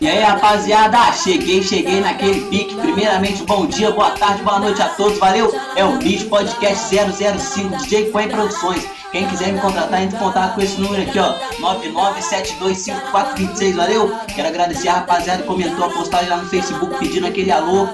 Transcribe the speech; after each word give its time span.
E 0.00 0.08
aí 0.08 0.22
rapaziada, 0.22 1.12
cheguei, 1.12 1.62
cheguei 1.62 2.00
naquele 2.00 2.40
pique. 2.42 2.74
Primeiramente, 2.76 3.42
bom 3.42 3.66
dia, 3.66 3.90
boa 3.90 4.12
tarde, 4.12 4.42
boa 4.42 4.60
noite 4.60 4.80
a 4.80 4.88
todos, 4.90 5.18
valeu? 5.18 5.52
É 5.74 5.84
o 5.84 5.98
Bicho 5.98 6.28
Podcast 6.28 6.94
005 6.94 7.76
DJ 7.78 8.12
Coen 8.12 8.28
Produções. 8.28 8.86
Quem 9.10 9.26
quiser 9.28 9.52
me 9.52 9.60
contratar, 9.60 10.00
entre 10.02 10.16
em 10.16 10.20
contato 10.20 10.54
com 10.54 10.60
esse 10.60 10.80
número 10.80 11.02
aqui, 11.02 11.18
ó, 11.18 11.34
997254426, 11.60 13.74
valeu? 13.74 14.12
Quero 14.34 14.48
agradecer 14.48 14.88
a 14.88 14.94
rapaziada 14.94 15.42
que 15.42 15.48
comentou 15.48 15.84
a 15.84 15.90
postagem 15.90 16.28
lá 16.28 16.36
no 16.38 16.48
Facebook 16.48 16.96
pedindo 16.98 17.26
aquele 17.26 17.50
alô. 17.52 17.88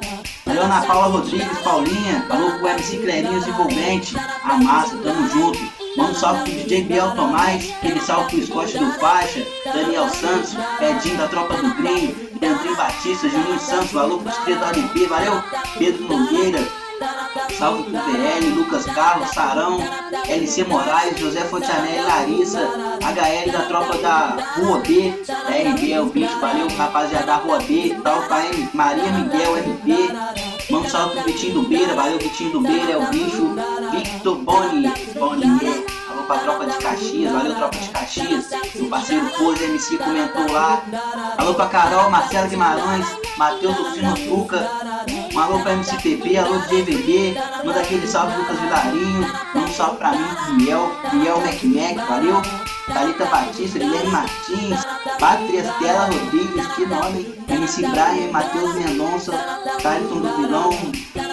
Ana 0.59 0.83
Paula 0.83 1.09
Rodrigues, 1.09 1.59
Paulinha, 1.59 2.27
alô 2.29 2.51
pro 2.59 2.69
MC 2.69 2.99
Clerinhos 2.99 3.47
Envolvente, 3.47 4.17
a 4.45 4.57
massa, 4.59 4.97
tamo 4.99 5.29
junto. 5.29 5.59
Manda 5.97 6.13
um 6.13 6.15
salve 6.15 6.43
pro 6.43 6.53
DJ 6.53 6.85
Biel 6.85 7.11
Tomás, 7.13 7.71
aquele 7.79 8.01
salve 8.01 8.37
pro 8.37 8.47
Scott 8.47 8.79
do 8.79 8.93
Faixa, 8.93 9.47
Daniel 9.65 10.09
Santos, 10.09 10.57
Edinho 10.81 11.17
da 11.19 11.29
Tropa 11.29 11.57
do 11.57 11.75
Grêmio, 11.75 12.17
Leandrinho 12.41 12.77
Batista, 12.77 13.29
Juninho 13.29 13.59
Santos, 13.59 13.93
valeu 13.93 14.19
pro 14.19 14.31
Estrela 14.31 14.73
do 14.73 14.81
ADP, 14.81 15.07
valeu, 15.07 15.43
Pedro 15.79 16.05
Nogueira, 16.05 16.80
salve 17.59 17.85
pro 17.85 18.01
PL, 18.01 18.51
Lucas 18.51 18.85
Carlos, 18.87 19.31
Sarão, 19.31 19.79
LC 20.29 20.65
Moraes, 20.65 21.19
José 21.19 21.41
Fontanelli, 21.41 22.03
Larissa, 22.03 22.61
HL 23.01 23.53
da 23.53 23.63
Tropa 23.67 23.99
da 23.99 24.37
Rua 24.57 24.79
B, 24.81 25.23
RB 25.49 25.93
é 25.93 26.01
o 26.01 26.07
bicho, 26.07 26.39
valeu 26.41 26.69
rapaziada 26.77 27.27
da 27.27 27.37
Rua 27.37 27.59
B, 27.61 27.97
tal, 28.03 28.23
KM, 28.23 28.69
Maria 28.75 29.11
Miguel, 29.13 29.57
RB, 29.57 30.51
Manda 30.71 30.87
um 30.87 30.91
salve 30.91 31.17
pro 31.17 31.25
Vitinho 31.25 31.55
do 31.55 31.69
Beira, 31.69 31.95
valeu 31.95 32.19
Vitinho 32.19 32.53
do 32.53 32.61
Beira, 32.61 32.93
é 32.93 32.97
o 32.97 33.07
bicho. 33.09 33.57
Victor 33.91 34.37
Boni, 34.37 34.89
Bonier, 35.19 35.85
alô 36.09 36.23
pra 36.23 36.39
tropa 36.39 36.67
de 36.67 36.79
Caxias, 36.79 37.33
valeu 37.33 37.55
tropa 37.57 37.77
de 37.77 37.89
Caxias. 37.89 38.51
Meu 38.77 38.89
parceiro 38.89 39.27
Pose 39.31 39.65
MC 39.65 39.99
comentou 39.99 40.53
lá. 40.53 40.81
Alô 41.39 41.55
pra 41.55 41.67
Carol, 41.67 42.09
Marcelo 42.09 42.49
Guimarães, 42.49 43.05
Matheus 43.37 43.81
Oficino 43.81 44.15
Truca. 44.15 44.71
Um 45.11 45.20
alô 45.41 45.61
pra 45.61 45.73
MCPP, 45.73 46.37
alô 46.37 46.59
DVB, 46.69 47.35
manda 47.65 47.81
aquele 47.81 48.07
salve 48.07 48.37
Lucas 48.37 48.61
Vilarinho, 48.61 49.27
salve 49.71 49.97
pra 49.97 50.13
mim, 50.13 50.59
Biel, 50.59 50.91
Biel 51.13 51.41
Mac 51.41 51.63
Mac, 51.65 52.09
valeu. 52.09 52.43
Thalita 52.93 53.25
Batista, 53.27 53.79
Guilherme 53.79 54.11
Martins, 54.11 54.81
Patria 55.19 55.61
Estela 55.61 56.07
Rodrigues, 56.07 56.67
que 56.75 56.87
nome, 56.87 57.39
MC 57.49 57.87
Brian, 57.87 58.33
Matheus 58.33 58.75
Mendonça, 58.75 59.33
Thaliton 59.81 60.21
do 60.21 60.37
Vilão, 60.37 60.71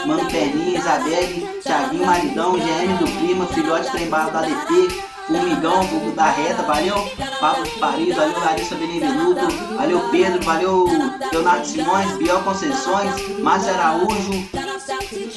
Mano 0.06 0.30
Perninha, 0.30 0.78
Isabelle, 0.78 1.62
Thiaguinho 1.64 2.06
Maridão, 2.06 2.54
GM 2.54 2.98
do 3.00 3.12
Prima, 3.20 3.46
Filhote 3.48 3.92
Trembado 3.92 4.32
da 4.32 4.40
ADP, 4.40 5.08
Formigão, 5.28 5.84
Fogo 5.84 6.12
da 6.12 6.30
Reta, 6.30 6.62
valeu? 6.64 6.96
Pablo 7.40 7.64
de 7.64 7.72
Paris, 7.72 8.16
valeu? 8.16 8.40
Larissa 8.40 8.76
Benevenuto, 8.76 9.48
valeu 9.76 10.00
Pedro, 10.10 10.44
valeu? 10.44 10.86
Leonardo 11.34 11.66
Simões, 11.66 12.18
Biel 12.18 12.42
Conceições, 12.44 13.40
Márcio 13.40 13.74
Araújo, 13.74 14.48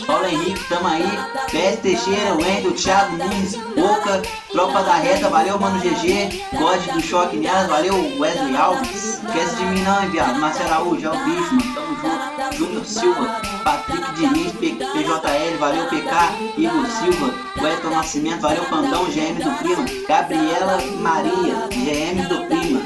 Paulo 0.06 0.26
Henrique, 0.26 0.68
tamo 0.68 0.86
aí, 0.86 1.02
Pérez 1.50 1.80
Teixeira, 1.80 2.34
Wendel, 2.34 2.72
Thiago 2.72 3.16
Nunes, 3.16 3.56
Boca, 3.56 4.22
Tropa 4.52 4.82
da 4.84 4.94
Reta, 4.94 5.28
valeu 5.28 5.58
Mano 5.58 5.80
GG, 5.80 6.40
God 6.56 6.80
do 6.94 7.00
Choque 7.02 7.36
Nelas, 7.36 7.66
valeu 7.68 7.94
Wesley 8.20 8.56
Alves, 8.56 9.20
esquece 9.24 9.56
de 9.56 9.64
mim 9.64 9.82
não, 9.82 10.04
enviado, 10.04 10.38
Márcio 10.38 10.64
Araújo, 10.66 11.04
é 11.04 11.10
o 11.10 11.24
bicho, 11.24 11.54
mano, 11.54 11.74
tamo 11.74 11.96
junto, 11.96 12.56
Júnior 12.56 12.86
Silva, 12.86 13.42
Patrick 13.64 14.12
Diniz, 14.14 14.52
PJL, 14.52 15.58
valeu 15.58 15.86
PK, 15.86 16.14
Igor 16.56 16.86
Silva, 16.86 17.34
Wellington 17.60 17.90
Nascimento, 17.90 18.40
valeu 18.42 18.64
Pandão, 18.66 19.04
GM 19.06 19.42
do 19.42 19.50
Prima, 19.58 19.84
Gabriela 20.06 20.78
Maria, 21.00 21.68
GM 21.70 22.22
do 22.28 22.46
Prima, 22.46 22.80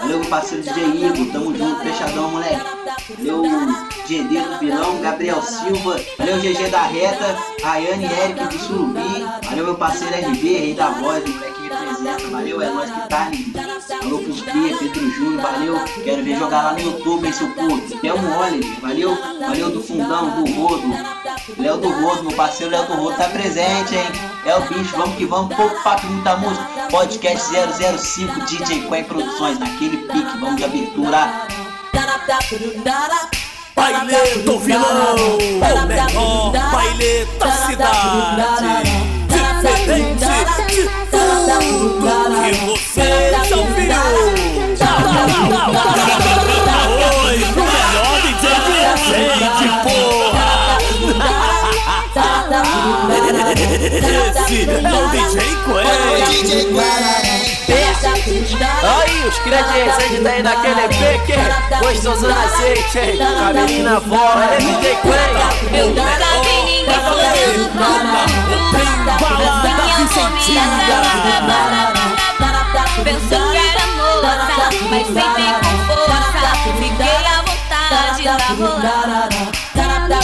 valeu 0.00 0.18
meu 0.18 0.28
parceiro 0.28 0.64
DJ 0.64 0.84
Igor, 0.84 1.32
tamo 1.32 1.56
junto, 1.56 1.80
fechadão 1.82 2.30
moleque, 2.32 2.87
GD 3.08 4.38
do 4.38 4.58
Vilão, 4.58 5.00
Gabriel 5.00 5.40
Silva, 5.42 5.98
valeu 6.18 6.38
GG 6.40 6.68
da 6.68 6.82
Reta, 6.82 7.38
Rayane 7.62 8.04
Eric 8.04 8.44
do 8.44 8.58
Surubi, 8.58 9.26
valeu 9.48 9.64
meu 9.64 9.74
parceiro 9.76 10.14
RB, 10.14 10.58
Rei 10.58 10.74
da 10.74 10.90
Voz, 10.90 11.26
moleque 11.26 11.62
representa, 11.62 12.28
valeu, 12.28 12.60
é 12.60 12.70
nós 12.70 12.90
que 12.90 13.08
tá, 13.08 13.30
lindo. 13.30 13.58
Alô 14.02 14.18
pros 14.18 14.42
Pedro 14.42 15.10
Júnior, 15.10 15.40
valeu, 15.40 15.80
quero 16.04 16.22
ver 16.22 16.38
jogar 16.38 16.62
lá 16.62 16.72
no 16.74 16.80
YouTube, 16.80 17.26
hein, 17.26 17.32
seu 17.32 17.48
puto. 17.48 17.98
Thelmo 17.98 18.38
Oliver, 18.40 18.80
valeu, 18.80 19.18
valeu 19.40 19.70
do 19.70 19.82
Fundão, 19.82 20.44
do 20.44 20.52
Rodo, 20.52 20.88
Léo 21.56 21.78
do 21.78 21.88
Rodo, 21.88 22.24
meu 22.24 22.36
parceiro 22.36 22.72
Léo 22.72 22.86
do 22.88 22.92
Rodo 22.92 23.16
tá 23.16 23.28
presente, 23.30 23.94
hein. 23.94 24.06
É 24.44 24.54
o 24.54 24.60
bicho, 24.68 24.94
vamos 24.96 25.16
que 25.16 25.24
vamos, 25.24 25.56
pouco 25.56 25.82
papo 25.82 26.06
muita 26.06 26.36
música. 26.36 26.66
Podcast 26.90 27.48
005 27.98 28.40
DJ 28.44 28.82
Quay 28.82 29.04
Produções, 29.04 29.58
naquele 29.58 29.96
pique, 29.96 30.38
vamos 30.38 30.56
de 30.56 30.64
abertura. 30.64 31.48
Baile 33.76 34.42
do 34.44 34.58
vilão, 34.58 35.16
o 35.36 35.86
melhor 35.86 36.52
baile 36.72 37.26
da 37.38 37.52
cidade. 37.52 38.90
Diferente 39.28 40.32
de 40.68 40.82
tudo 41.10 42.34
que 42.42 42.52
você 42.66 43.08
já 43.30 43.56
ouviu. 43.56 43.88
Esse 53.90 54.04
é 54.04 54.20
o 54.20 55.08
DJ 55.08 55.40
Quay. 55.64 55.86
Aí, 58.82 59.26
os 59.26 59.38
crias 59.38 59.66
de 59.72 59.78
Resende 59.78 60.22
tá 60.22 60.30
aí 60.30 60.42
naquele 60.42 60.88
pique 60.88 61.32
Gostoso 61.80 62.26
na 62.28 62.42
azeite, 62.44 62.98
hein? 62.98 63.18
Cabelinho 63.18 63.84
na 63.84 64.00
bola, 64.00 64.44
é 64.44 64.58
DJ 64.58 64.96
Quay 64.96 65.80
Eu 65.80 65.88
nunca 65.88 66.02
vi 66.42 66.56
ninguém 66.64 66.94
fazendo 66.94 67.68
Tem 68.72 68.90
balada 69.04 69.70
Vicentina 69.96 70.62
Pensou 73.04 73.50
que 73.50 73.56
era 73.56 73.86
moça, 73.96 74.68
mas 74.90 75.06
sempre 75.06 75.48
com 75.62 75.74
força. 75.86 76.48
Fiquei 76.78 77.18
à 77.24 77.40
vontade 77.40 78.22
pra 78.22 78.48
rolar 78.54 79.28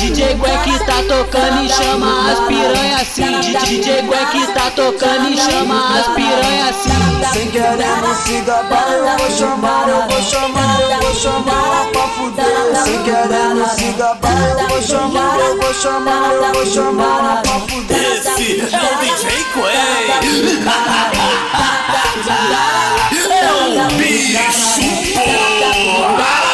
DJ 0.05 0.37
que 0.65 0.79
tá 0.85 1.03
tocando 1.09 1.65
e 1.65 1.69
chama 1.71 2.31
as 2.31 2.39
piranha 2.41 2.97
assim. 2.97 3.41
DJ 3.41 4.03
que 4.31 4.47
tá 4.53 4.71
tocando 4.77 5.31
e 5.31 5.37
chama 5.39 5.99
as 5.99 6.07
piranha 6.09 6.69
assim. 6.69 6.91
Sem 7.33 7.51
querer 7.51 8.03
não 8.03 8.15
se 8.15 8.43
gabar, 8.43 8.87
eu 8.93 9.17
vou 9.17 9.31
chamar, 9.31 9.89
eu 9.89 10.07
vou 10.07 10.23
chamar, 10.23 10.81
eu 10.83 11.01
vou 11.01 11.15
chamar 11.15 11.87
pra 11.91 12.09
fuder. 12.09 12.85
Sem 12.85 13.03
querer 13.03 13.55
não 13.55 13.67
se 13.67 13.93
gabar, 13.93 14.59
eu 14.61 14.69
vou 14.69 14.83
chamar, 14.83 15.39
eu 15.41 15.57
vou 15.59 15.73
chamar, 15.73 16.33
eu 16.35 16.53
vou 16.53 16.67
chamar 16.67 17.41
pra 17.43 17.61
fuder. 17.61 17.97
Esse 17.97 18.61
é 18.61 18.65
o 18.65 18.99
DJ 19.01 19.47
Quay 19.55 19.75
É 23.31 23.83
o 23.83 23.97
bicho, 23.97 24.39
porra 25.15 26.45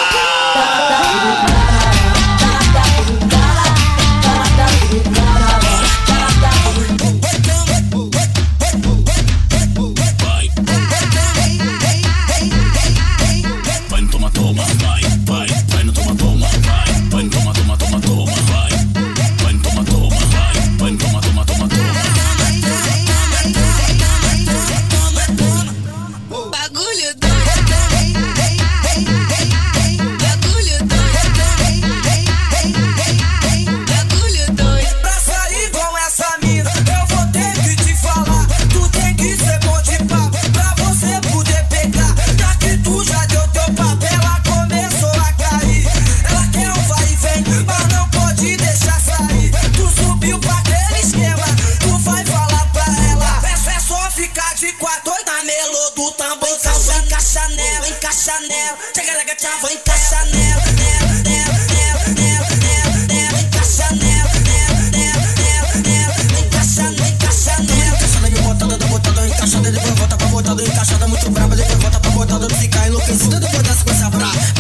eu 73.01 73.07
fiz 73.07 73.29
tudo 73.29 73.49
por 73.49 73.63
das 73.63 73.83
coisas 73.83 74.09
pra 74.09 74.59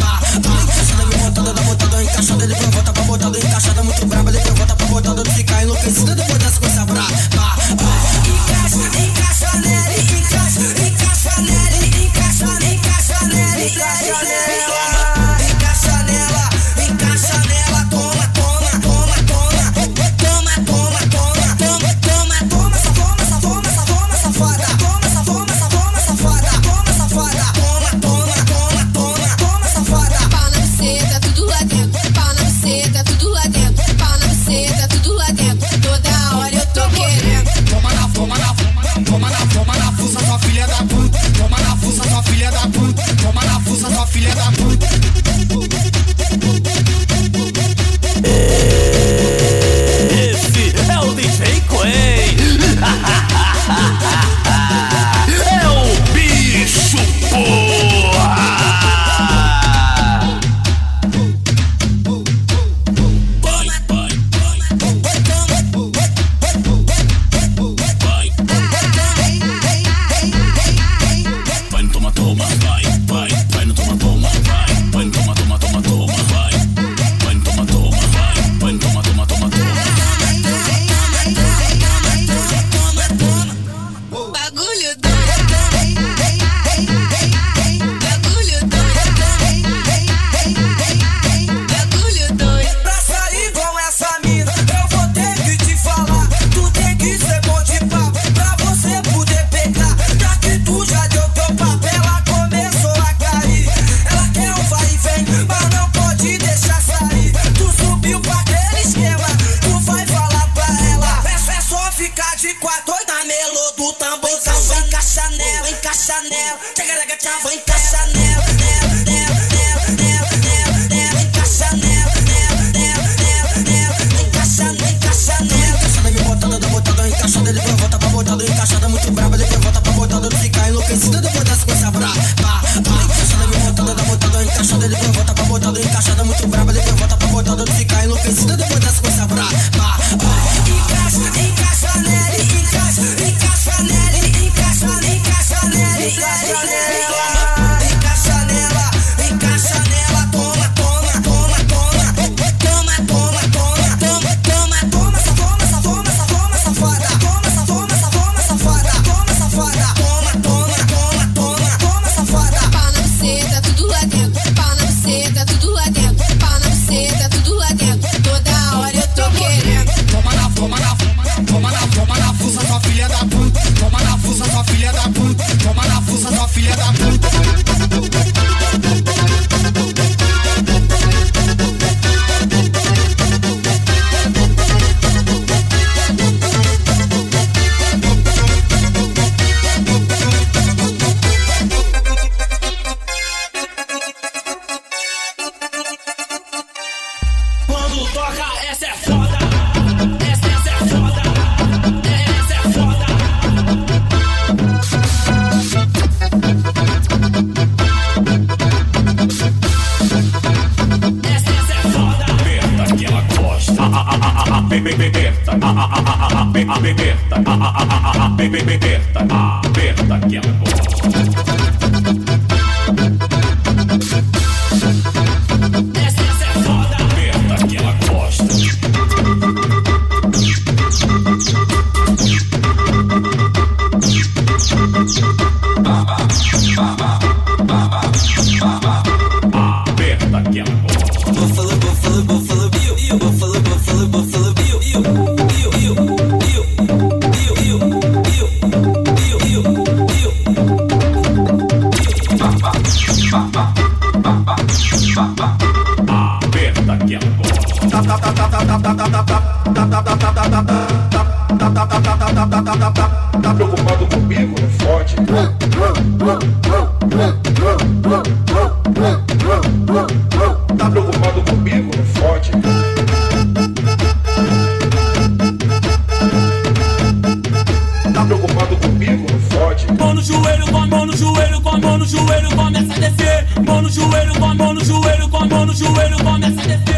Tá 278.12 278.24
preocupado 278.24 278.76
comigo, 278.76 279.26
não 279.30 279.40
fode. 279.40 279.86
Mão 279.98 280.14
no 280.14 280.22
joelho, 280.22 280.66
com 280.66 280.86
mão 280.86 281.06
no 281.06 281.16
joelho, 281.16 281.60
com 281.60 281.78
mão 281.78 281.98
no 281.98 282.04
joelho, 282.04 282.56
começa 282.56 282.92
a 282.92 282.98
descer. 282.98 283.46
Mão 283.64 283.82
no 283.82 283.88
joelho, 283.88 284.34
com 284.34 284.54
mão 284.54 284.74
no 284.74 284.84
joelho, 284.84 285.28
com 285.28 285.46
mão 285.46 285.66
no 285.66 285.74
joelho, 285.74 286.16
começa 286.24 286.60
a 286.60 286.66
descer. 286.66 286.90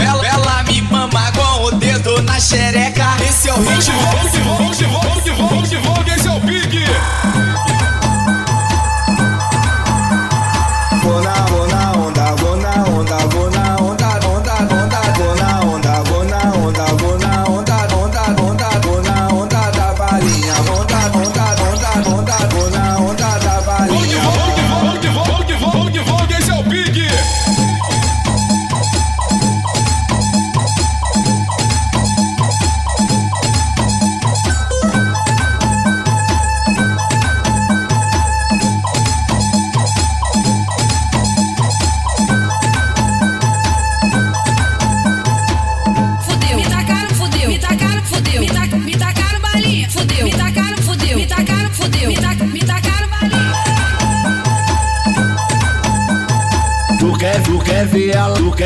Ela, 0.00 0.26
ela 0.26 0.62
me 0.64 0.82
mama 0.82 1.32
com 1.32 1.64
o 1.64 1.70
dedo 1.72 2.22
na 2.22 2.38
xereca. 2.40 3.16
Esse 3.28 3.48
é 3.48 3.54
o 3.54 3.62
ritmo. 3.62 3.98
Vamos 4.00 4.32
vamos 4.32 4.78
vamos 4.80 5.38
vamos 5.38 5.70
vamos 5.70 5.89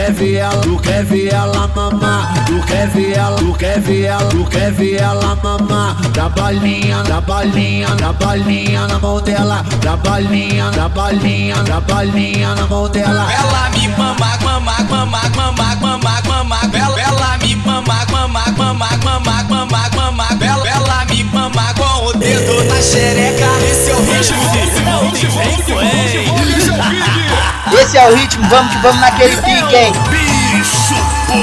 quer 0.04 0.12
ver 0.12 0.34
ela, 0.34 0.60
tu 0.60 0.76
quer 0.80 1.04
ver 1.04 1.32
ela 1.32 1.66
mamar, 1.74 2.44
tu 2.44 2.60
quer 2.66 2.88
ver 2.88 3.16
ela, 3.16 3.36
tu 3.38 3.54
quer 3.54 3.80
ver 3.80 4.02
ela, 4.02 4.28
tu 4.28 4.44
quer 4.44 4.70
ver 4.72 5.00
ela 5.00 5.34
mamar, 5.42 5.96
da 6.10 6.28
balinha, 6.28 7.02
da 7.04 7.22
balinha, 7.22 7.88
da 7.96 8.12
balinha 8.12 8.86
na 8.86 8.98
mão 8.98 9.18
dela, 9.22 9.64
da 9.80 9.96
balinha, 9.96 10.70
da 10.72 10.88
balinha, 10.90 11.62
da 11.62 11.80
balinha 11.80 12.54
na 12.54 12.66
mão 12.66 12.86
dela. 12.88 13.32
Ela 13.32 13.70
me 13.70 13.88
mama, 13.88 14.38
mama, 14.42 14.76
mama, 14.90 15.20
mama, 15.34 15.76
mama, 15.80 16.22
mama. 16.26 16.60
Ela, 16.74 17.00
ela 17.00 17.38
me 17.38 17.56
mama, 17.56 18.06
mama, 18.10 18.44
mama, 18.58 18.86
mama, 19.02 19.44
mama, 19.48 19.90
mama. 19.96 20.28
Ela, 20.38 20.68
ela 20.68 21.04
me 21.06 21.24
mama 21.24 21.72
com 21.78 22.06
o 22.08 22.12
dedo 22.12 22.62
na 22.64 22.82
xereca. 22.82 23.46
Esse 23.70 23.90
é 23.90 23.94
o 23.94 24.04
ritmo. 24.04 24.42
Vamos 24.84 25.18
que 25.18 25.26
vamos 25.28 25.64
que 25.64 25.72
esse 25.72 26.68
é 26.68 26.72
o 26.72 26.90
pique. 26.90 27.63
Esse 27.80 27.98
é 27.98 28.08
o 28.08 28.14
ritmo, 28.14 28.48
vamos 28.48 28.72
que 28.72 28.78
vamos 28.82 29.00
naquele 29.00 29.36
pique, 29.42 29.76
hein? 29.76 29.92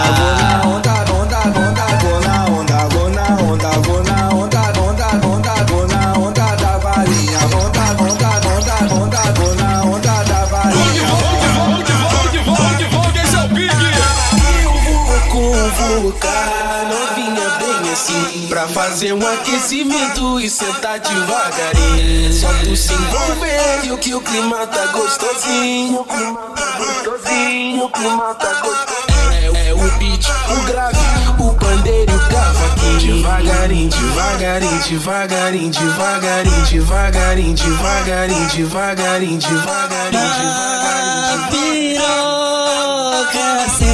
Pra 18.49 18.67
fazer 18.67 19.13
um 19.13 19.25
aquecimento 19.27 20.39
e 20.39 20.49
sentar 20.49 20.99
devagarinho. 20.99 22.33
Só 22.33 22.47
tu 22.63 22.75
se 22.77 22.93
envolver 22.93 23.81
e 23.83 23.91
o 23.91 23.97
que 23.97 24.15
o 24.15 24.21
clima 24.21 24.65
tá 24.67 24.85
gostosinho. 24.87 25.99
O 25.99 26.05
clima 26.05 26.39
tá 26.55 26.65
gostosinho, 26.77 27.83
o 27.83 27.89
clima 27.89 28.33
tá 28.35 28.53
gostosinho. 28.61 29.55
É, 29.55 29.69
é 29.69 29.73
o 29.73 29.77
beat, 29.99 30.25
o 30.49 30.61
grave, 30.65 30.97
o 31.39 31.53
pandeiro 31.55 32.11
e 32.11 32.15
o 32.15 32.19
cavaquinho. 32.29 33.17
Devagarinho, 33.17 33.89
devagarinho, 33.89 34.79
devagarinho, 34.79 35.71
devagarinho, 35.71 36.63
devagarinho, 36.63 37.55
devagarinho, 37.55 38.47
devagarinho, 38.47 39.39
devagarinho, 39.39 39.39
devagarinho, 39.39 41.47
piroca, 41.51 43.45
senta, 43.77 43.86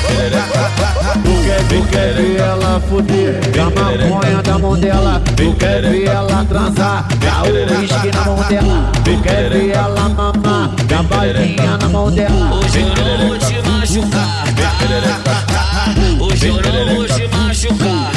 Tu 1.70 1.86
quer 1.92 2.14
ver 2.14 2.40
ela 2.40 2.82
fuder 2.90 3.40
Da 3.52 3.66
maconha 3.66 4.42
da 4.42 4.58
mão 4.58 4.76
dela 4.76 5.22
Tu 5.36 5.54
quer 5.54 5.82
ver 5.82 6.08
ela 6.08 6.46
transar 6.46 7.08
Da 7.20 7.44
uísque 7.44 8.12
na 8.14 8.26
mão 8.26 8.44
dela 8.50 8.92
Tu 9.04 9.22
quer 9.22 9.50
ver 9.50 9.70
ela 9.70 10.10
mamar 10.10 10.70
Da 10.88 11.04
balinha 11.04 11.78
na 11.78 11.90
mão 11.90 12.12
dela 12.12 12.56
Hoje 12.56 12.80
eu 12.80 12.88
não 12.88 13.28
vou 13.28 13.38
te 13.38 13.62
machucar 13.68 14.44
Hoje 16.20 16.48
eu 16.48 16.56
não 16.56 16.96
vou 16.96 17.06
te 17.06 17.28
machucar 17.28 18.12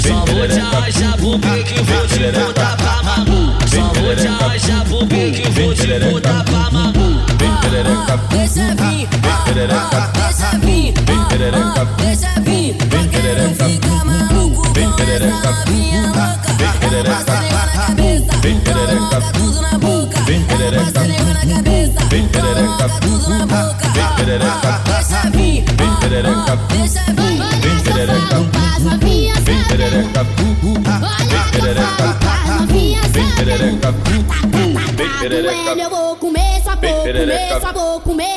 Só 0.00 0.24
vou 0.26 0.48
te 0.48 0.60
arranjar 0.60 1.16
pro 1.16 1.38
pique 1.38 1.82
Vou 1.82 2.06
te 2.06 2.32
botar 2.32 2.76
pra 2.76 3.02
mamu 3.02 3.54
Só 3.66 4.00
vou 4.00 4.14
te 4.14 4.26
arranjar 4.26 4.84
pro 4.84 5.06
pique 5.06 5.50
Vou 5.50 5.74
te 5.74 5.98
botar 5.98 6.44
pra 6.44 6.70
mamu 6.70 7.22
mamar 7.40 8.18
Deixa 8.30 8.74
vir 8.74 9.23
perereca, 9.54 10.10
deixa 10.14 10.58
vir, 10.58 10.92
vem 11.06 11.24
perereca, 11.26 11.84
deixa 11.98 12.40
vir, 12.40 12.76
vem 12.90 13.08
perereca, 13.08 13.64
fica 13.64 14.04
maluco, 14.04 14.68
vem 14.74 14.90
perereca, 14.96 15.64
minha 15.68 16.08
boca, 16.08 16.52
vem 16.58 16.72
perereca, 16.80 17.34
vem 18.42 18.60
perereca, 18.60 19.20
tudo 19.32 19.60
na 19.62 19.78
boca, 19.78 20.20
vem 20.22 20.42
perereca, 20.42 21.00
vem 22.10 22.28
perereca, 22.28 22.88
tudo 23.00 23.28
na 23.28 23.46
boca, 23.46 23.88
vem 23.94 24.08
perereca, 24.16 24.82
deixa 24.86 25.30
vir, 25.30 25.64
vem 25.64 25.94
perereca, 26.00 26.56
deixa 26.70 27.04
vir, 27.12 27.38
vem 27.60 27.78
perereca, 27.84 28.38
vem 29.44 29.64
perereca, 29.68 30.24
vem 30.24 31.44
perereca, 31.52 32.18
vem 33.12 33.30
perereca, 33.36 33.92
vem 34.96 35.10
perereca, 35.20 35.80
eu 35.80 35.90
vou 35.90 36.16
comer, 36.16 36.60
só 36.64 36.74
vou 36.74 37.04
comer, 37.04 37.60
só 37.60 37.72
vou 37.72 38.00
comer 38.00 38.33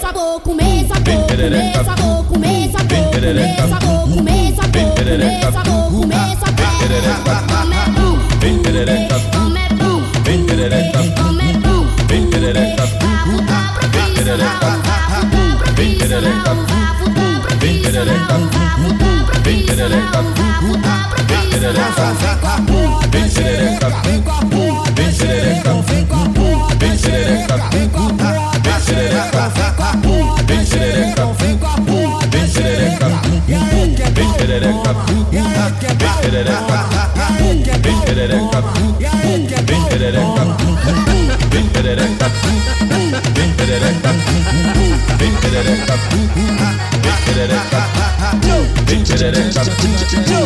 sabor, 0.00 0.40
comer 0.40 0.86
sabor, 0.88 1.26
comer 1.26 1.72
sabor, 1.74 2.24
comer 2.26 2.70
sabor, 2.72 3.10
comer 3.10 3.68
sabor, 3.68 4.08
comer 4.08 4.54
sabor, 4.56 4.94
comer 4.94 5.42
sabor, 5.42 5.50
comer 5.50 5.50
sabor, 5.52 5.90
comer 5.90 6.36
sabor. 6.40 6.70
Como 9.32 9.58
é 9.58 9.68
bom, 9.76 10.00
como 10.16 10.30
é 10.30 10.88
bom, 10.88 11.06
como 11.16 11.40
é 11.40 11.52
bom, 11.52 11.80
vá 13.00 13.24
voltar 13.26 13.64
pra 13.74 13.86
piso, 13.88 14.32
vá 14.38 14.52
voltar 14.60 15.58
pra 15.58 15.72
piso, 15.72 16.00
vá 16.00 16.08
voltar 16.08 16.08
pra 16.08 16.08
piso, 16.08 16.08
vá 16.08 16.44
voltar 16.98 17.36
pra 17.42 17.56
piso, 17.56 17.90
vá 17.90 18.36
voltar 18.80 19.22
pra 19.26 19.38
piso, 19.40 19.74
vá 19.76 20.60
voltar 20.60 21.02
pra 21.10 21.22
piso, 21.24 21.68
vá 21.72 22.56
voltar 22.56 22.98
pra 22.98 23.08
piso, 23.08 23.40
vem 24.04 24.22
com 24.22 24.30
a 24.30 24.39
xerereca, 29.30 29.92
vem 30.46 30.64
xerereca, 30.66 31.26
vem 32.30 32.48
xerereca, 32.48 33.06
vem 33.46 33.66
xerereca, 34.10 34.10
vem 34.10 34.32
xerereca, 34.32 34.94
vem 35.30 36.16
xerereca, 36.20 36.88
vem 37.80 37.98
xerereca, 38.00 38.60
vem 39.60 39.82
xerereca, 39.88 40.40
vem 41.50 41.68
xerereca, 41.70 42.28
vem 43.38 43.56
xerereca, 43.70 44.26
vem 45.18 45.32
xerereca, 47.26 47.76
vem 48.86 49.04
xerereca, 49.06 50.39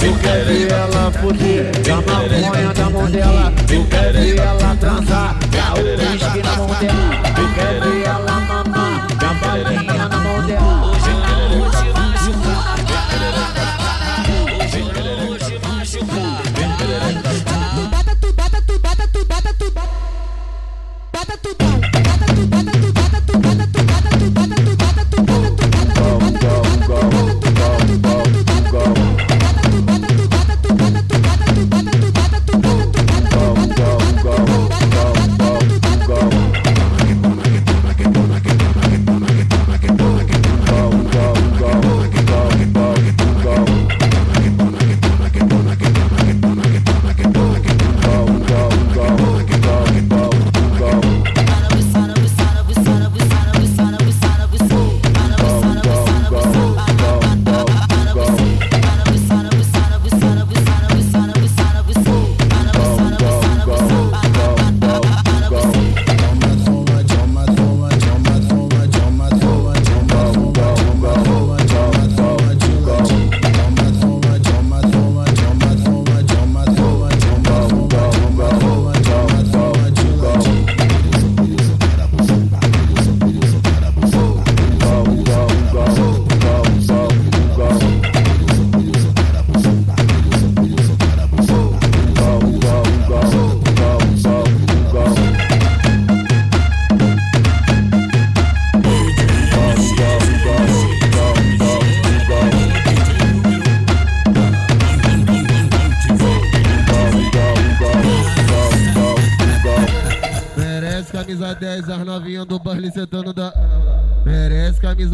Eu 0.00 0.14
quero 0.18 0.44
ver 0.46 0.70
ela 0.70 1.10
fuder, 1.12 1.72
da 1.82 1.96
maconha 1.96 2.72
da 2.72 2.90
mão 2.90 3.10
dela. 3.10 3.52
Eu 3.68 3.84
quero 3.86 4.18
ver 4.18 4.38
ela 4.38 4.76
transar. 4.76 5.47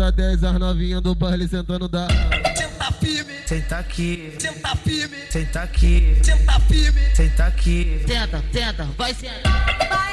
às 0.04 0.12
10, 0.12 0.44
as 0.44 0.58
novinhas 0.58 1.00
do 1.00 1.14
baile 1.14 1.48
sentando 1.48 1.88
da. 1.88 2.06
Senta 2.54 2.92
firme, 2.92 3.32
senta 3.46 3.78
aqui, 3.78 4.34
senta 4.38 4.76
firme, 4.76 5.16
senta 5.30 5.62
aqui, 5.62 6.18
senta 6.22 6.60
firme, 6.60 7.00
senta 7.14 7.46
aqui. 7.46 8.04
Senta, 8.06 8.44
senta, 8.52 8.84
vai 8.96 9.14
sentar. 9.14 10.03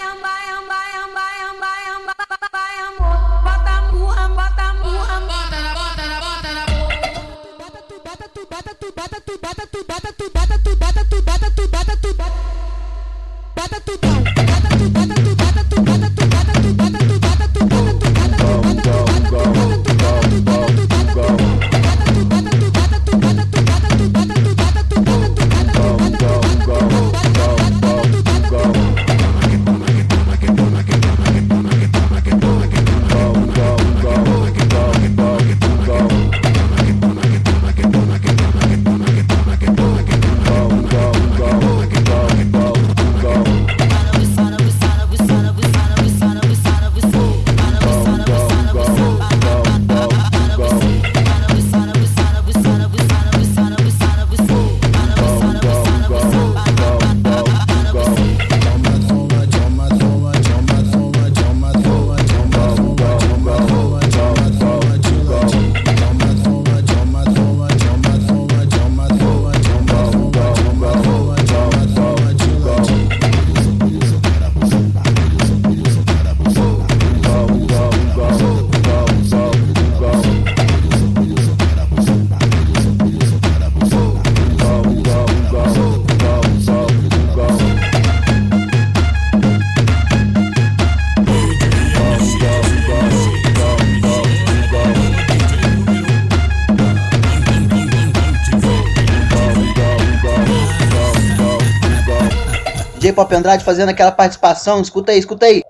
DJ 103.11 103.13
Pop 103.13 103.35
Andrade 103.35 103.65
fazendo 103.65 103.89
aquela 103.89 104.11
participação. 104.11 104.81
Escuta 104.81 105.11
aí, 105.11 105.19
escuta 105.19 105.45
aí. 105.45 105.61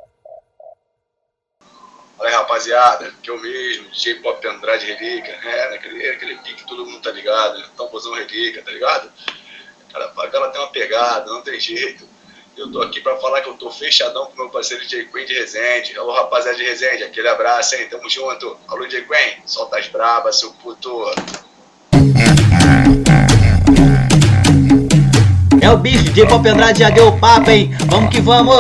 Fala 2.18 2.30
aí, 2.30 2.36
rapaziada, 2.36 3.12
que 3.22 3.32
eu 3.32 3.40
mesmo, 3.42 3.90
DJ 3.90 4.16
Pop 4.16 4.48
Andrade 4.48 4.86
Relíquia, 4.86 5.34
é, 5.44 5.72
naquele, 5.72 6.10
aquele 6.10 6.36
pique 6.38 6.66
todo 6.68 6.86
mundo 6.86 7.02
tá 7.02 7.12
ligado, 7.12 7.58
né? 7.58 7.66
Tamborzão 7.76 8.14
Relíquia, 8.14 8.62
tá 8.62 8.72
ligado? 8.72 9.12
Cara, 9.92 10.06
a 10.06 10.28
cara 10.28 10.50
tem 10.50 10.62
uma 10.62 10.72
pegada, 10.72 11.32
não 11.32 11.42
tem 11.42 11.60
jeito. 11.60 12.08
Eu 12.56 12.72
tô 12.72 12.82
aqui 12.82 13.02
pra 13.02 13.18
falar 13.18 13.42
que 13.42 13.50
eu 13.50 13.56
tô 13.56 13.72
fechadão 13.72 14.28
com 14.28 14.38
meu 14.38 14.50
parceiro 14.50 14.84
DJ 14.84 15.06
Queen 15.06 15.26
de 15.26 15.34
Resende. 15.34 15.98
Alô, 15.98 16.14
rapaziada 16.14 16.58
de 16.58 16.64
Resende, 16.64 17.04
aquele 17.04 17.28
abraço, 17.28 17.76
hein? 17.76 17.88
Tamo 17.90 18.08
junto. 18.10 18.56
Alô, 18.68 18.86
DJ 18.86 19.06
Queen, 19.06 19.42
solta 19.46 19.80
as 19.80 19.88
brabas, 19.88 20.40
seu 20.40 20.54
puto. 20.54 21.06
É 25.62 25.70
o 25.70 25.78
bicho, 25.78 26.06
DJ 26.06 26.26
Pop 26.26 26.50
Andrade 26.50 26.80
já 26.80 26.90
deu 26.90 27.08
o 27.10 27.12
papo, 27.20 27.52
hein? 27.52 27.70
Vamos 27.86 28.10
que 28.10 28.20
vamos! 28.20 28.60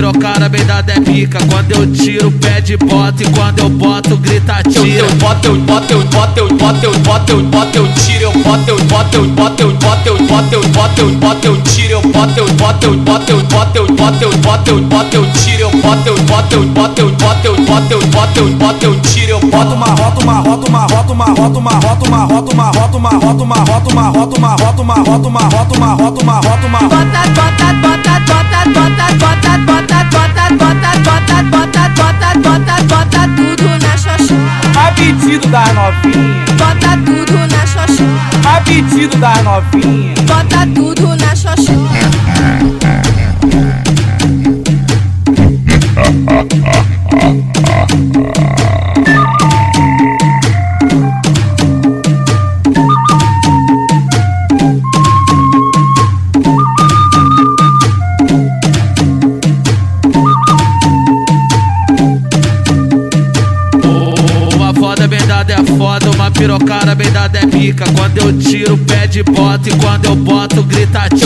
Pirocada 0.00 0.48
bem 0.48 0.64
dada 0.64 0.92
é 0.92 1.00
pica. 1.00 1.38
Quando 1.46 1.72
eu 1.72 1.92
tiro, 1.92 2.32
pede 2.32 2.74
bota 2.78 3.22
e 3.22 3.26
quando 3.32 3.58
eu 3.58 3.68
boto, 3.68 4.16
grita 4.16 4.62
tira. 4.62 5.06
Eu 5.06 5.14
boto, 5.16 5.48
eu 5.48 5.56
boto, 5.56 5.92
eu 5.92 6.04
boto, 6.04 6.38
eu 6.38 6.48
boto, 6.48 6.84
eu 6.86 6.98
boto, 7.00 7.32
eu 7.32 7.42
boto, 7.42 7.76
eu 7.76 7.92
tiro, 7.92 8.22
eu 8.24 8.32
boto, 8.32 8.70
eu 8.70 8.78
boto, 8.84 9.16
eu 9.16 9.28
boto, 9.28 9.62
eu 9.62 9.74
boto, 9.74 10.08
eu 10.08 10.18
boto, 10.22 10.54
eu 10.54 10.68
boto, 10.68 11.00
eu 11.00 11.10
boto, 11.16 11.46
eu 11.46 11.62
tiro, 11.62 11.92
eu 11.92 12.00
boto, 12.00 12.38
eu 12.38 12.46
boto, 12.54 12.86
eu 12.86 12.96
boto, 12.96 13.30
eu 13.30 13.42
boto, 13.42 13.76
eu 13.76 13.86
boto, 13.92 14.24
eu 14.24 14.36
boto, 14.38 14.70
eu 14.70 14.80
boto, 14.80 15.16
eu 15.16 15.32
tiro, 15.32 15.60
eu 15.60 15.70
boto, 15.70 16.08
eu 16.08 16.16
boto, 16.22 16.54
eu 16.54 16.62
boto, 16.64 17.00
eu 17.02 17.10
boto, 17.10 17.46
eu 17.46 17.56
boto, 17.60 17.92
eu 17.92 18.06
boto, 18.06 18.38
eu 18.38 18.50
boto, 18.54 18.84
eu 18.86 19.00
tiro, 19.02 19.30
eu 19.32 19.40
boto 19.50 19.74
uma 19.74 19.86
rota, 19.86 20.24
uma 20.24 20.40
rota, 20.40 20.66
uma 20.66 20.80
rota, 20.80 21.12
uma 21.12 21.24
rota, 21.26 21.58
uma 21.58 21.72
rota, 21.74 22.08
uma 22.08 22.24
rota, 22.24 22.54
uma 22.56 22.70
rota, 22.70 22.96
uma 22.96 23.10
rota, 23.10 23.36
uma 23.36 23.60
rota, 23.60 23.92
uma 23.92 24.08
rota, 24.08 24.38
uma 24.38 24.54
rota, 24.54 24.80
uma 24.80 24.94
rota, 24.94 25.28
uma 25.28 25.44
rota, 25.44 25.76
uma 25.76 25.92
rota, 25.92 26.22
uma 26.22 26.34
rota, 26.40 26.66
uma 26.66 26.78
rota. 26.78 26.96
Bota, 26.96 27.22
bota, 27.36 27.72
bota, 27.82 28.20
bota, 28.20 28.60
bota, 28.72 29.14
bota, 29.20 29.58
bota, 29.58 29.89
bota, 30.10 30.44
bota, 30.60 30.90
bota, 31.06 31.42
bota, 31.52 32.38
bota, 32.38 32.82
bota 32.84 33.22
tudo 33.36 33.68
na 33.82 33.96
xoxô. 33.96 34.34
A 34.78 34.92
pedido 34.92 35.48
das 35.48 35.72
novinhas. 35.74 36.50
Bota 36.58 36.92
tudo 37.06 37.38
na 37.52 37.66
xoxô. 37.66 38.04
A 38.48 38.60
pedido 38.60 39.16
das 39.18 39.42
novinhas. 39.42 40.20
Bota 40.20 40.66
tudo 40.74 40.89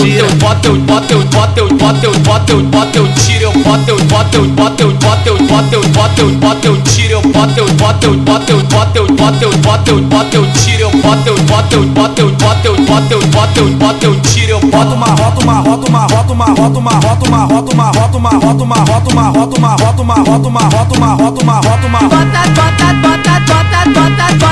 tira. 0.05 0.27
Eu 0.27 0.35
boto, 0.37 0.69
eu 0.69 0.77
boto, 0.81 1.13
eu 1.13 1.25
boto, 1.25 1.59
eu 1.59 1.69
boto, 1.71 2.05
eu 2.05 2.13
boto, 2.21 2.53
eu 2.53 2.63
boto, 2.65 2.99
eu 2.99 3.09
tiro, 3.15 3.43
eu 3.45 3.53
boto, 3.53 3.91
eu 3.91 3.99
boto, 4.05 4.37
eu 4.37 4.49
boto, 4.49 4.83
eu 4.83 4.93
boto, 4.95 5.29
eu 5.29 5.39
boto, 5.39 5.75
eu 5.75 5.89
boto, 5.89 6.21
eu 6.21 6.31
boto, 6.37 6.67
eu 6.67 6.83
tiro, 6.83 7.13
eu 7.13 7.23
boto, 7.23 7.59
eu 7.59 7.67
boto, 7.75 8.07
eu 8.07 8.15
boto, 8.19 8.53
eu 8.53 8.63
boto, 8.65 8.99
eu 8.99 9.07
boto, 9.07 9.45
eu 9.45 9.59
boto, 9.59 9.91
eu 9.91 10.03
boto, 10.03 10.37
eu 10.37 10.53
tiro, 10.53 10.81
eu 10.81 10.91
boto, 10.91 11.29
eu 11.29 11.39
boto, 11.43 11.75
eu 11.75 11.85
boto, 11.87 12.21
eu 12.21 12.31
boto, 12.31 12.67
eu 12.67 12.77
boto, 12.77 13.13
eu 13.13 13.27
boto, 13.29 13.59
eu 13.59 13.71
boto, 13.71 14.05
eu 14.05 14.21
tiro, 14.21 14.51
eu 14.51 14.61
boto 14.61 14.95
uma 14.95 15.07
rota, 15.07 15.41
uma 15.43 15.55
rota, 15.61 15.89
uma 15.89 16.01
rota, 16.01 16.33
uma 16.33 16.45
rota, 16.47 16.79
uma 16.79 16.95
rota, 16.95 17.29
uma 17.29 17.45
rota, 17.45 17.71
uma 17.71 17.89
rota, 17.89 18.15
uma 18.15 18.35
rota, 18.35 18.65
uma 18.65 18.81
rota, 18.81 19.11
uma 19.11 19.29
rota, 19.29 19.55
uma 19.55 19.69
rota, 19.75 20.03
uma 20.03 20.15
rota, 20.15 20.49
uma 20.49 20.61
rota, 20.65 20.99
uma 20.99 21.15
rota, 21.15 21.43
uma 21.43 21.55
rota, 21.57 21.87
uma 21.87 21.99
rota. 21.99 22.15
Bota, 22.15 22.43
bota, 22.55 22.93
bota, 23.03 23.41
bota, 23.41 23.91
bota, 23.93 24.25
bota, 24.29 24.44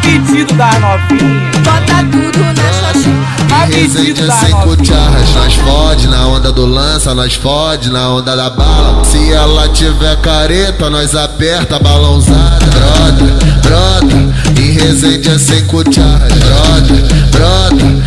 pedido 0.00 0.54
das 0.54 0.74
novinhas. 0.80 1.56
Bota 1.58 2.04
tudo 2.10 2.38
na 2.38 2.54
xoxô. 2.54 3.10
A 3.52 3.66
pedido 3.66 4.32
sem 4.32 4.52
cucharras, 4.60 5.34
nós 5.34 5.54
fode 5.54 6.08
na 6.08 6.26
onda 6.28 6.52
do 6.52 6.66
lança, 6.66 7.14
nós 7.14 7.34
fode 7.34 7.90
na 7.90 8.08
onda 8.10 8.36
da 8.36 8.48
bala. 8.48 9.04
Se 9.04 9.32
ela 9.32 9.68
tiver 9.68 10.16
careta, 10.20 10.88
nós 10.88 11.14
aperta 11.14 11.76
a 11.76 11.78
balãozada. 11.78 12.66
Brota, 12.66 13.60
brota, 13.60 14.59
Resende 14.70 15.28
é 15.28 15.38
sem 15.38 15.64
cucharras. 15.66 16.32
Brota, 16.32 16.94
brota, 17.30 18.00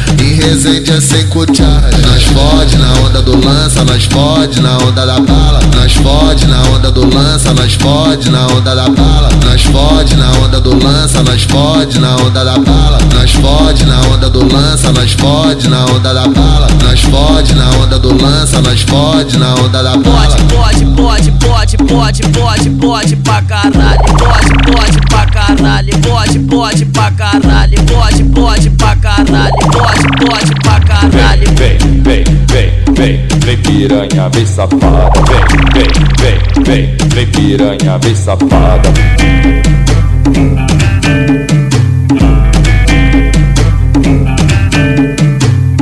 Resende 0.43 0.91
é 0.91 1.02
sem 1.02 1.28
cucharras. 1.28 1.93
Nós 2.06 2.23
fode 2.23 2.78
na 2.78 2.93
onda 3.06 3.21
do 3.21 3.45
lança, 3.45 3.84
nós 3.84 4.06
fode 4.06 4.62
na 4.62 4.78
onda 4.78 5.06
da 5.06 5.19
bala. 5.19 5.60
Nós 5.76 5.93
fode 5.93 6.47
na 6.47 6.62
onda 6.63 6.91
do 6.91 7.13
lança, 7.13 7.54
nós 7.54 7.73
fode 7.76 8.30
na 8.30 8.47
onda 8.47 8.76
da 8.76 8.89
bala. 8.89 9.30
Nós 9.45 9.62
fode 9.63 10.15
na 10.15 10.32
onda 10.32 10.60
do 10.60 10.84
lança, 10.84 11.21
nós 11.23 11.43
fode 11.43 11.99
na 11.99 12.15
onda 12.15 12.43
da 12.43 12.58
bala. 12.58 12.97
Nós 13.13 13.32
fode 13.32 13.86
na 13.86 14.02
onda 14.02 14.30
do 14.30 14.54
lança, 14.54 14.91
nós 14.91 15.13
fode 15.13 15.67
na 15.69 15.86
onda 15.86 16.13
da 16.13 16.28
bala. 16.28 16.67
Nós 16.84 17.02
fode 17.02 17.56
na 17.56 17.69
onda 17.71 17.99
do 17.99 18.23
lança, 18.23 18.62
nós 18.62 18.82
fode 18.82 19.38
na 19.38 19.54
onda 19.56 19.84
da 19.84 19.97
bala. 19.97 20.38
Pode, 20.49 20.86
pode, 20.86 21.32
pode, 21.32 21.78
pode, 21.78 22.21
pode, 22.32 22.69
pode 22.69 23.15
pra 23.17 23.41
caralho. 23.41 23.83
Pode, 25.63 25.91
pode 25.91 25.99
pra 26.02 26.39
caralho. 26.39 26.39
Pode, 26.39 26.39
pode 26.39 26.86
pra 26.88 27.12
caralho. 27.12 27.78
Pode, 27.86 28.19
pode 28.36 28.69
pra 28.71 28.95
caralho. 28.95 29.54
Pode, 29.71 30.08
pode 30.26 30.56
pra 30.62 30.80
caralho. 30.82 31.47
Vem, 31.56 31.78
vem, 32.02 32.23
vem, 32.52 32.69
vem, 32.93 33.28
vem 33.45 33.58
piranha, 33.58 34.30
vem 34.30 34.45
safada. 34.45 35.21
Vem, 35.21 35.45
vem, 35.73 35.88
vem, 36.19 36.63
vem, 36.65 36.97
vem 37.13 37.28
piranha, 37.28 37.97
vem 37.97 38.13
safada. 38.13 38.89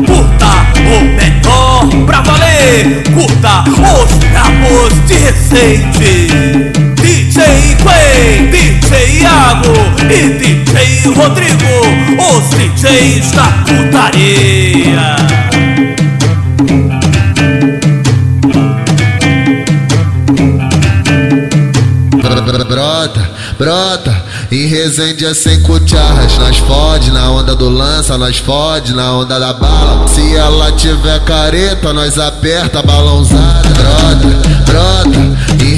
Curta 0.06 0.52
o 0.78 1.04
melhor 1.16 2.06
pra 2.06 2.22
valer. 2.22 3.04
Curta 3.16 3.64
os 3.64 4.14
brabos 4.30 4.94
de 5.08 5.16
recente. 5.16 6.91
DJ 7.32 7.78
Quay, 7.78 8.48
DJ 8.52 9.22
Iago 9.22 9.74
e 10.04 10.38
DJ 10.38 11.14
Rodrigo, 11.14 11.66
os 12.20 12.50
DJs 12.50 13.32
da 13.32 13.46
putaria. 13.64 15.16
Brota, 22.68 23.30
brota, 23.58 24.24
em 24.52 24.68
Resende 24.68 25.26
é 25.26 25.34
sem 25.34 25.62
cucharras. 25.62 26.38
Nós 26.38 26.58
fode 26.58 27.12
na 27.12 27.32
onda 27.32 27.56
do 27.56 27.70
lança, 27.70 28.18
nós 28.18 28.38
fode 28.38 28.94
na 28.94 29.14
onda 29.14 29.40
da 29.40 29.54
bala. 29.54 30.08
Se 30.08 30.36
ela 30.36 30.72
tiver 30.74 31.20
careta, 31.24 31.94
nós 31.94 32.18
aperta 32.18 32.82
balãozada. 32.82 33.70
Brota, 33.70 34.64
brota, 34.66 35.31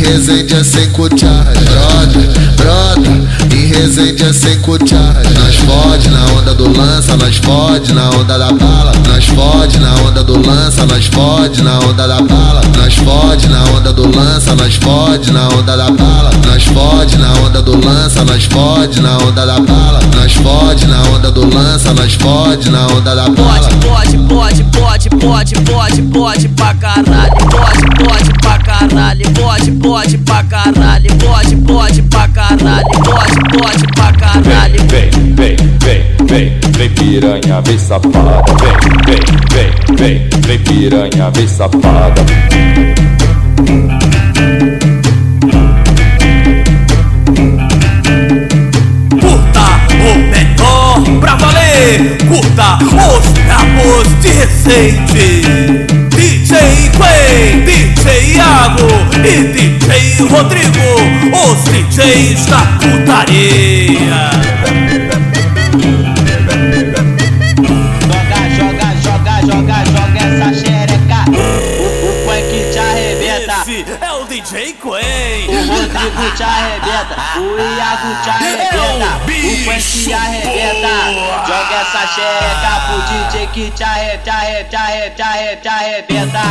Resende 0.03 0.53
é 0.53 0.63
sem 0.63 0.89
cucharras. 0.91 1.57
Brota, 1.57 2.19
brota, 2.57 3.55
em 3.55 3.67
Resende 3.67 4.23
é 4.23 4.33
sem 4.33 4.59
cucharras. 4.59 5.27
Nós 5.33 5.55
fode 5.55 6.09
na 6.09 6.25
onda 6.37 6.53
do 6.53 6.77
lança, 6.77 7.15
nós 7.15 7.37
fode 7.37 7.93
na 7.93 8.09
onda 8.09 8.37
da 8.37 8.51
bala. 8.51 8.91
Nós 9.07 9.25
fode 9.27 9.79
na 9.79 9.95
onda 9.95 10.23
do 10.23 10.45
lança, 10.45 10.85
nós 10.85 11.07
fode 11.07 11.63
na 11.63 11.79
onda 11.79 12.07
da 12.07 12.21
bala. 12.21 12.61
Nós 12.77 12.95
fode 12.95 13.47
na 13.47 13.63
onda 13.65 13.93
do 13.93 14.15
lança, 14.15 14.55
nós 14.55 14.75
fode 14.75 15.31
na 15.31 15.47
onda 15.47 15.77
da 15.77 15.89
bala. 15.91 16.31
Nós 16.45 16.63
fode 16.65 17.17
na 17.17 17.33
onda 17.33 17.61
do 17.61 17.85
lança, 17.85 18.25
nós 18.25 18.45
fode 18.45 19.01
na 19.01 19.17
onda 19.17 19.45
da 19.45 19.59
bala. 19.59 19.99
Nós 20.15 20.33
fode 20.33 20.85
na 20.85 21.01
onda 21.03 21.31
do 21.31 21.55
lança, 21.55 21.93
nós 21.93 22.13
fode 22.15 22.69
na 22.69 22.87
onda 22.87 23.15
da 23.15 23.29
bala. 23.29 23.69
Pode, 23.69 23.77
pode, 23.77 24.17
pode, 24.17 24.63
pode, 24.65 24.92
pode, 25.19 25.55
pode, 25.61 26.01
pode 26.03 26.47
pra 26.49 26.73
caralho, 26.75 27.35
pode, 27.49 28.03
pode 28.03 28.33
pra 28.41 28.57
caralho, 28.59 29.29
pode, 29.31 29.71
pode 29.71 30.17
pra 30.19 30.43
caralho, 30.43 31.15
pode, 31.17 31.55
pode 31.57 32.01
pra 32.03 32.27
caralho, 32.27 32.87
pode, 33.03 33.57
pode 33.57 33.87
pra 33.95 34.11
caralho. 34.13 34.83
Vem, 34.87 35.09
vem, 35.35 35.55
vem, 35.79 36.03
vem, 36.27 36.59
vem 36.77 36.89
piranha, 36.89 37.61
vem 37.61 37.77
safada, 37.77 38.43
vem, 38.59 38.77
vem, 39.05 39.21
vem, 39.51 39.95
vem, 39.97 40.29
vem 40.41 40.59
piranha, 40.59 41.29
vem 41.31 41.47
safada. 41.47 42.23
Curta 49.21 49.65
o 49.89 50.17
melhor 50.29 51.19
pra 51.19 51.35
valer, 51.35 52.17
curta 52.27 52.77
os 52.83 53.33
trapos 53.73 54.07
de 54.21 54.29
recente. 54.29 55.41
DJ 56.09 56.91
Quay, 56.97 57.63
DJ 57.65 58.35
Iago 58.35 58.87
e 59.23 59.25
DJ 59.53 59.89
Rodrigo, 60.29 60.89
os 61.33 61.63
DJs 61.65 62.45
da 62.45 62.61
putaria. 62.79 64.21
Te 76.35 76.43
arrebenta. 76.43 77.15
O 77.37 77.57
Iago 77.77 78.09
te 78.23 78.29
arrebenta. 78.29 78.73
O 78.73 79.33
funk 79.65 80.03
te 80.05 80.13
arrebenta. 80.13 80.93
Joga 81.45 81.77
essa 81.81 82.07
xereca 82.07 82.73
pro 82.87 82.97
DJ 83.07 83.47
que 83.47 83.71
te 83.71 83.83
arrebenta, 83.83 84.23
te 84.69 84.77
arrebenta, 84.77 85.61
te 85.61 85.69
arrebenta. 85.69 86.45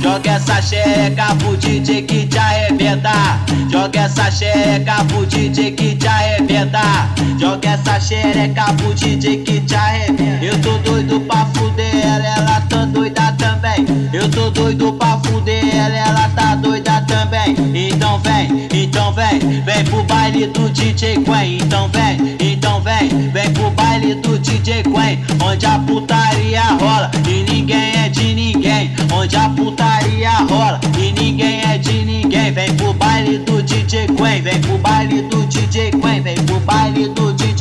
Joga 0.00 0.30
essa 0.32 0.62
xereca 0.62 1.34
pro 1.38 1.56
DJ 1.56 2.02
que 2.02 2.26
te 2.26 2.38
arrebenta. 2.38 3.40
Joga 3.70 4.00
essa 4.00 4.30
xereca 4.30 5.04
pro 5.08 5.26
DJ 5.26 5.72
que 5.72 5.96
te 5.96 6.06
arrebenta. 6.08 7.08
Joga 7.38 7.70
essa 7.70 8.00
xereca 8.00 8.72
pro 8.76 8.94
DJ 8.94 9.44
que 9.44 9.60
te 9.60 9.74
arrebenta. 9.74 10.44
Eu 10.44 10.60
tô 10.60 10.78
doido 10.78 11.20
pra 11.20 11.46
fuder 11.54 12.06
ela, 12.06 12.26
ela 12.26 12.60
tá 12.68 12.84
doida 12.84 13.34
também. 13.38 13.86
Eu 14.12 14.30
tô 14.30 14.50
doido 14.50 14.92
pra 14.92 15.18
fuder 15.24 15.74
ela, 15.74 15.96
ela 15.96 16.28
tá 16.36 16.54
doida 16.56 17.04
também. 17.08 17.56
Então 17.74 18.20
vem, 18.20 18.68
então 19.04 19.12
vem, 19.12 19.60
vem 19.60 19.84
pro 19.84 20.02
baile 20.04 20.46
do 20.46 20.70
DJ 20.70 21.16
Quen. 21.24 21.58
Então 21.60 21.90
vem, 21.90 22.36
então 22.40 22.80
vem, 22.80 23.28
vem 23.30 23.50
pro 23.52 23.70
baile 23.72 24.14
do 24.14 24.38
DJ 24.38 24.82
Quen. 24.82 25.22
Onde 25.44 25.66
a 25.66 25.78
putaria 25.80 26.62
rola 26.80 27.10
e 27.28 27.44
ninguém 27.52 27.92
é 27.96 28.08
de 28.08 28.32
ninguém. 28.32 28.94
Onde 29.12 29.36
a 29.36 29.50
putaria 29.50 30.30
rola 30.48 30.80
e 30.98 31.12
ninguém 31.12 31.60
é 31.60 31.76
de 31.76 32.02
ninguém. 32.02 32.50
Vem 32.50 32.74
pro 32.76 32.94
baile 32.94 33.36
do 33.40 33.62
DJ 33.62 34.06
Quen, 34.06 34.40
vem 34.40 34.58
pro 34.62 34.78
baile 34.78 35.20
do 35.20 35.44
DJ 35.48 35.90
Quen, 35.90 36.22
vem 36.22 36.36
pro 36.36 36.58
baile 36.60 37.08
do 37.08 37.34
DJ 37.34 37.53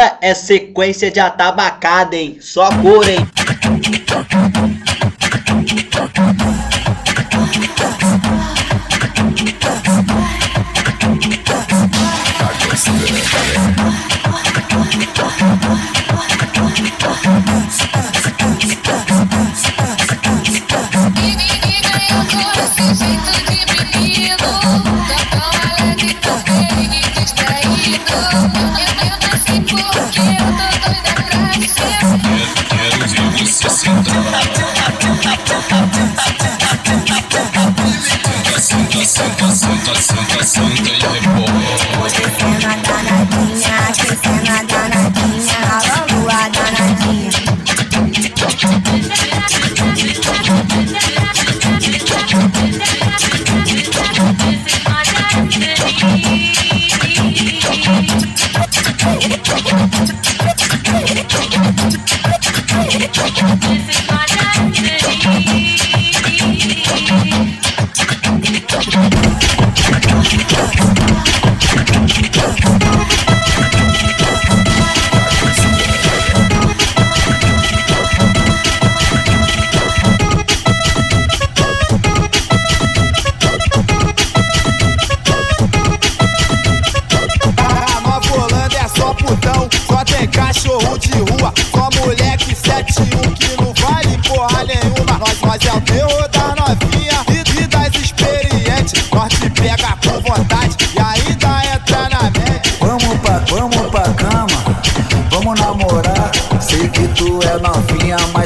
agora 0.00 0.18
é 0.22 0.32
sequência 0.32 1.10
de 1.10 1.20
atabacada, 1.20 2.16
hein? 2.16 2.38
Só 2.40 2.70
cor, 2.80 3.06
hein? 3.06 3.18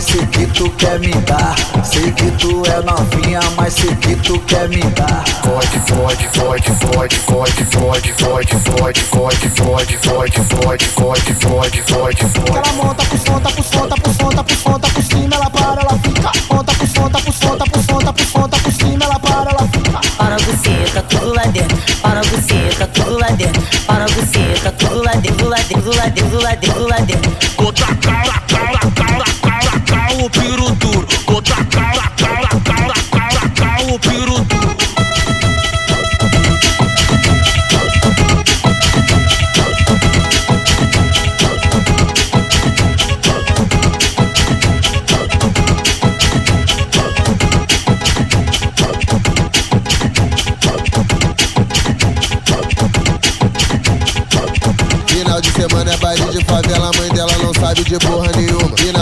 Mas 0.04 0.12
sei 0.12 0.26
que 0.26 0.46
tu 0.48 0.70
quer 0.70 0.98
me 0.98 1.12
dar. 1.22 1.54
Sei 1.82 2.12
que 2.12 2.30
tu 2.32 2.62
é 2.66 2.82
novinha, 2.82 3.40
mas 3.56 3.72
sei 3.72 3.94
que 3.96 4.14
tu 4.16 4.38
quer 4.40 4.68
me 4.68 4.82
dar. 4.90 5.24
Fode, 5.42 5.80
fode, 5.88 6.28
fode, 6.28 6.70
fode, 6.72 7.16
fode, 7.16 7.64
fode, 7.64 8.12
fode, 8.12 8.58
fode, 8.58 9.00
fode, 9.00 9.48
fode, 9.50 9.98
fode, 9.98 10.38
fode, 10.44 10.84
fode, 10.84 11.34
fode, 11.34 11.82
fode, 11.82 12.24
fode. 12.26 12.50
Ela 12.50 12.72
monta 12.72 13.04
tá 13.04 13.16
som, 13.16 13.40
tá 13.40 13.50
pro 13.50 13.62
som, 13.62 13.88
tá 13.88 13.96
pro 13.96 14.12
som, 14.12 14.78
tá 14.78 14.88
por 14.88 15.02
cima, 15.02 15.34
ela 15.36 15.50
para, 15.50 15.80
ela 15.80 15.98
fica. 16.02 16.54
Monta 16.54 16.74
tá 16.74 16.86
som, 16.86 17.08
tá 17.08 17.20
pro 17.20 17.32
som, 17.32 17.56
tá 17.56 17.64
pro 17.64 17.82
som, 17.82 18.48
tá 18.48 18.58
por 18.58 18.72
cima, 18.72 19.04
ela 19.04 19.18
para, 19.18 19.50
ela 19.50 19.68
fica. 19.72 20.00
Para 20.18 20.36
você, 20.36 20.92
tá 20.92 21.02
tudo 21.02 21.34
lá 21.34 21.44
dentro. 21.46 21.78
Para 22.02 22.20
você, 22.22 22.76
tá 22.78 22.86
tudo 22.88 23.18
lá 23.18 23.28
dentro. 23.28 23.62
Para 23.86 24.06
você, 24.06 24.60
tá 24.62 24.70
tudo 24.72 25.02
lá 25.02 25.12
dentro, 25.12 25.48
lá 25.48 25.56
dentro, 25.56 25.96
lá 25.96 26.06
dentro, 26.08 26.42
lá 26.42 26.54
dentro, 26.54 26.88
lá 26.88 26.96
dentro. 26.98 27.36
Vou 27.56 27.72
tacar, 27.72 28.24
tacar, 28.26 28.63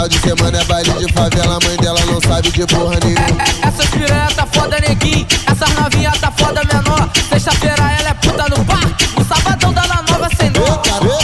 Final 0.03 0.09
de 0.09 0.19
semana 0.19 0.57
é 0.59 0.63
baile 0.65 0.91
de 0.91 1.13
favela, 1.13 1.57
mãe 1.63 1.77
dela 1.77 1.99
não 2.07 2.19
sabe 2.19 2.51
de 2.51 2.67
porra 2.67 2.99
nenhuma. 3.05 3.41
Essas 3.65 3.89
piranha 3.89 4.27
tá 4.35 4.45
foda, 4.51 4.77
neguinho. 4.81 5.25
Essas 5.47 5.73
novinha 5.75 6.11
tá 6.19 6.29
foda, 6.29 6.61
menor. 6.65 7.09
Sexta-feira 7.29 7.89
ela 7.99 8.09
é 8.09 8.13
puta 8.15 8.49
no 8.49 8.65
parque. 8.65 9.07
No 9.17 9.23
sabadão 9.23 9.71
da 9.71 9.85
La 9.85 10.03
nova 10.09 10.29
sem 10.35 10.49
nó. 10.49 10.59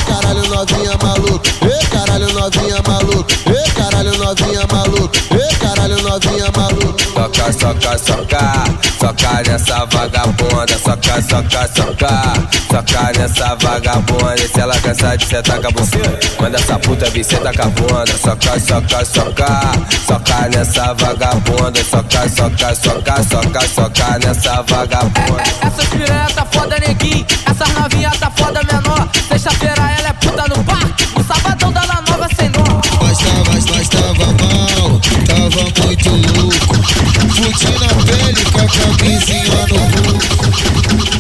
Caralho, 0.06 0.48
novinha. 0.48 1.09
Soca, 7.40 7.54
soca, 7.54 7.98
soca, 7.98 8.64
soca 9.00 9.44
nessa 9.48 9.86
vagabunda, 9.86 10.78
soca, 10.78 11.22
soca, 11.22 11.70
soca, 11.74 12.34
soca 12.70 13.12
nessa 13.18 13.56
vagabunda. 13.56 14.36
E 14.36 14.48
se 14.50 14.60
ela 14.60 14.78
cansar 14.82 15.18
de 15.18 15.26
sentar 15.26 15.62
com 15.62 15.68
a 15.68 15.72
buceta, 15.72 16.20
manda 16.42 16.58
essa 16.58 16.78
puta 16.80 17.10
vir 17.12 17.24
sentar 17.24 17.56
com 17.56 17.62
a 17.62 17.66
bunda, 17.68 18.18
soca, 18.18 18.60
soca, 18.60 19.06
soca, 19.06 19.62
soca 20.06 20.50
nessa 20.50 20.94
vagabunda, 20.96 21.84
soca, 21.86 22.30
soca, 22.30 22.76
soca, 22.76 23.24
soca, 23.24 23.68
soca 23.70 24.20
nessa 24.20 24.62
vagabunda. 24.64 25.44
Essas 25.62 25.88
piranha 25.88 26.28
tá 26.36 26.46
foda, 26.52 26.78
neguinho. 26.80 27.26
Essas 27.50 27.74
novinha 27.74 28.12
tá 28.20 28.30
foda, 28.36 28.62
menor. 28.64 29.08
Sexta-feira 29.30 29.79
Fute 37.60 37.78
na 37.80 37.88
pele 38.06 38.44
com 38.52 38.60
a 38.60 38.68
camisinha 38.68 39.68
no 39.68 39.80
cu. 39.92 41.20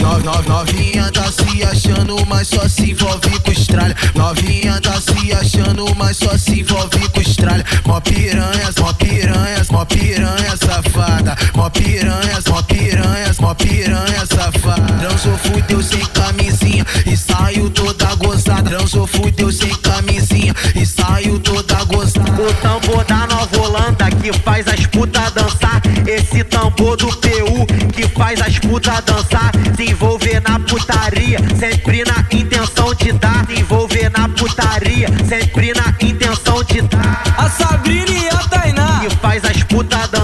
No- 0.00 0.18
no- 0.20 0.42
Novinha 0.42 1.10
tá 1.12 1.24
se 1.30 1.62
achando, 1.64 2.16
mas 2.26 2.48
só 2.48 2.68
se 2.68 2.90
envolve 2.90 3.38
com 3.40 3.50
estralha. 3.74 3.96
Novinha 4.14 4.80
tá 4.80 5.00
se 5.00 5.32
achando, 5.32 5.94
mas 5.96 6.16
só 6.16 6.36
se 6.38 6.60
envolve 6.60 7.08
com 7.08 7.20
estralha. 7.20 7.64
Mó 7.84 8.00
piranhas, 8.00 8.76
mó 8.78 8.92
piranhas, 8.92 9.68
mó 9.70 9.84
piranha 9.84 10.56
safada. 10.56 11.36
Mó 11.54 11.68
piranhas, 11.70 12.44
mó 12.48 12.62
piranhas, 12.62 13.38
mó 13.38 13.54
piranha 13.54 14.26
safada. 14.26 14.94
Transou, 14.98 15.36
fudeu 15.38 15.82
sem 15.82 16.04
camisinha 16.06 16.86
e 17.06 17.16
saiu 17.16 17.68
toda 17.70 18.14
gozada. 18.14 18.70
Transou, 18.70 19.06
fudeu 19.06 19.50
sem 19.50 19.74
camisinha 19.76 20.54
e 20.74 20.86
saiu 20.86 21.38
toda 21.40 21.84
gozada. 21.84 22.30
O 22.42 22.54
tambor 22.54 23.04
da 23.04 23.26
Nova 23.26 23.60
Holanda 23.60 24.10
que 24.10 24.32
faz 24.32 24.66
as 24.68 24.86
putas 24.86 25.32
dançar. 25.32 25.82
Esse 26.06 26.44
tambor 26.44 26.96
do 26.96 27.08
PU 27.08 27.66
que 27.94 28.08
faz 28.08 28.40
as 28.40 28.58
putas 28.58 29.00
dançar. 29.04 29.52
Se 29.76 29.90
envolver 29.90 30.40
na 30.40 30.58
putaria, 30.58 31.38
sempre 31.58 32.04
na 32.04 32.26
intenção 32.30 32.94
de 32.94 33.12
dar. 33.12 33.46
Se 33.46 33.60
envolver 33.60 34.10
na 34.10 34.28
putaria, 34.28 35.08
sempre 35.28 35.72
na 35.72 35.94
intenção 36.00 36.62
de 36.64 36.82
dar. 36.82 37.22
A 37.38 37.48
Sabrina 37.48 38.10
e 38.10 38.28
a 38.28 38.38
Tainá. 38.48 39.00
Que 39.00 39.16
faz 39.16 39.44
as 39.44 39.62
putas 39.62 40.08
dançar. 40.10 40.23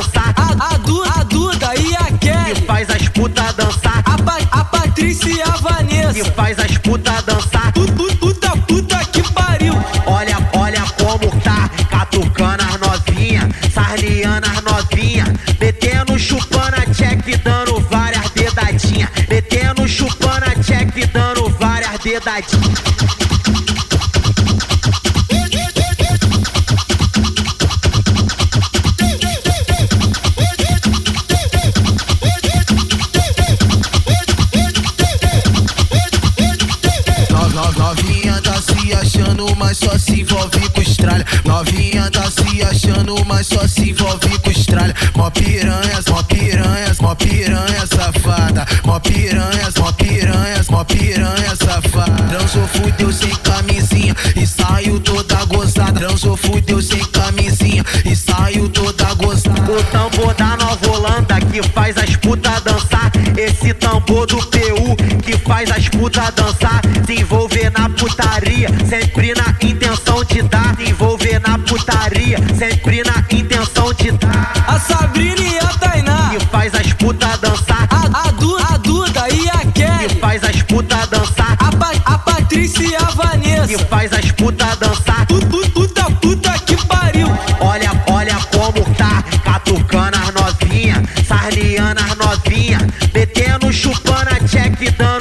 Faz 65.61 65.71
as 65.73 65.89
putas 65.91 66.33
dançar. 66.35 66.81
Se 67.07 67.21
envolver 67.21 67.71
na 67.77 67.89
putaria, 67.91 68.69
sempre 68.89 69.35
na 69.35 69.55
intenção 69.61 70.25
de 70.25 70.41
dar. 70.43 70.75
Se 70.77 70.89
envolver 70.91 71.39
na 71.47 71.59
putaria, 71.59 72.39
sempre 72.59 73.03
na 73.05 73.23
intenção 73.31 73.93
de 73.93 74.11
dar. 74.13 74.53
A 74.67 74.79
Sabrina 74.81 75.41
e 75.41 75.59
a 75.59 75.69
Tainá. 75.79 76.31
Que 76.31 76.47
faz 76.47 76.75
as 76.75 76.93
putas 76.95 77.39
dançar. 77.41 77.87
A, 77.91 78.29
a, 78.29 78.31
Du- 78.33 78.57
a 78.57 78.77
Duda 78.79 79.29
e 79.31 79.51
a 79.51 79.59
Kelly. 79.73 80.09
Que 80.09 80.21
faz 80.21 80.43
as 80.45 80.63
putas 80.63 81.09
dançar. 81.09 81.57
A, 81.61 81.73
Pa- 81.77 81.93
a 82.07 82.19
Patrícia 82.19 82.87
e 82.87 82.97
a 82.97 83.05
Vanessa. 83.05 83.69
Que 83.69 83.79
faz 83.85 84.13
as 84.15 84.33
putas 84.33 84.79
dançar. 84.79 85.27
Puta, 85.27 85.71
puta, 85.73 86.05
puta 86.23 86.53
que 86.61 86.77
pariu. 86.87 87.29
Olha, 87.61 87.91
olha 88.07 88.37
como 88.51 88.83
tá 88.95 89.23
catucando 89.45 90.17
as 90.17 90.33
novinha, 90.33 91.03
sarneando 91.29 92.01
as 92.01 92.17
novinha, 92.17 92.79
metendo 93.13 93.71
chupando 93.73 94.31
a 94.31 94.49
check, 94.49 94.73
dando 94.97 95.20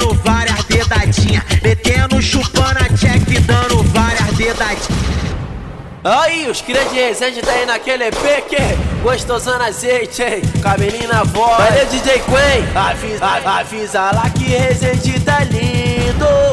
Aí, 6.02 6.48
os 6.48 6.62
cria 6.62 6.82
de 6.86 6.94
Resende 6.94 7.42
tá 7.42 7.52
aí 7.52 7.66
naquele 7.66 8.04
EP 8.04 8.14
que 8.48 8.56
gostosando 9.02 9.64
azeite, 9.64 10.22
hein? 10.22 10.40
Cabelinho 10.62 11.06
na 11.08 11.24
voz. 11.24 11.58
Valeu, 11.58 11.86
DJ 11.86 12.20
Quen. 12.20 12.64
Avisa, 12.74 13.26
avisa 13.26 14.00
lá 14.10 14.30
que 14.30 14.44
Resende 14.44 15.20
tá 15.20 15.40
lindo. 15.40 16.49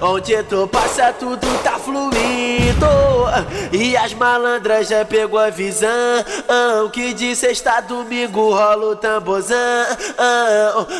Onde 0.00 0.42
tu 0.44 0.66
passa, 0.66 1.12
tudo 1.12 1.46
tá 1.62 1.78
fluindo. 1.78 2.86
E 3.72 3.96
as 3.96 4.12
malandras 4.14 4.88
já 4.88 5.04
pegou 5.04 5.38
a 5.38 5.50
visão. 5.50 5.88
Que 6.92 7.14
de 7.14 7.34
sexta 7.36 7.78
a 7.78 7.80
domingo 7.80 8.52
rola 8.52 8.92
o 8.92 8.96
tamborzão. 8.96 9.56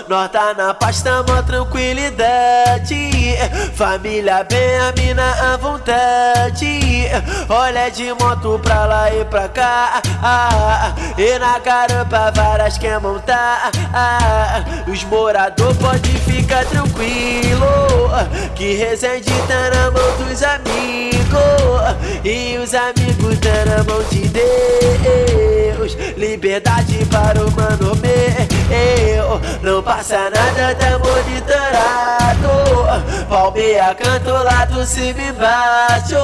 Nós 0.08 0.30
tá 0.30 0.54
na 0.54 0.72
paz, 0.72 1.02
tamo 1.02 1.42
tranquilidade. 1.42 3.10
Família 3.74 4.44
bem, 4.44 4.78
a 4.78 4.92
mina 4.92 5.52
à 5.52 5.56
vontade. 5.56 7.08
Olha 7.48 7.90
de 7.90 8.12
moto 8.14 8.60
pra 8.62 8.86
lá 8.86 9.12
e 9.14 9.24
pra 9.24 9.48
cá. 9.48 10.02
e 11.18 11.38
na 11.38 11.60
caramba 11.60 12.30
várias 12.34 12.78
quer 12.78 13.00
montar. 13.00 13.70
os 14.86 15.04
moradores 15.04 15.76
podem 15.76 16.14
ficar 16.20 16.64
tranquilo. 16.66 17.66
Que 18.54 18.74
Resende 18.74 19.32
tá 19.48 19.70
na 19.70 19.90
mão 19.90 20.16
dos 20.18 20.42
amigos. 20.42 21.12
E 22.24 22.58
os 22.58 22.74
amigos 22.74 23.38
tá 23.40 23.64
na 23.64 23.82
mão 23.84 24.02
de 24.10 24.28
Deus. 24.28 25.96
Liberdade 26.16 27.04
para 27.06 27.44
o 27.44 27.50
mano 27.52 27.96
meu. 27.96 28.51
Não 29.62 29.82
passa 29.82 30.30
nada, 30.30 30.74
tá 30.74 30.98
monitorado. 30.98 32.32
Palmeia 33.28 33.94
canto 33.94 34.30
lá 34.30 34.64
do 34.66 34.84
cima 34.84 35.20
e 35.20 35.28
embaixo. 35.28 36.16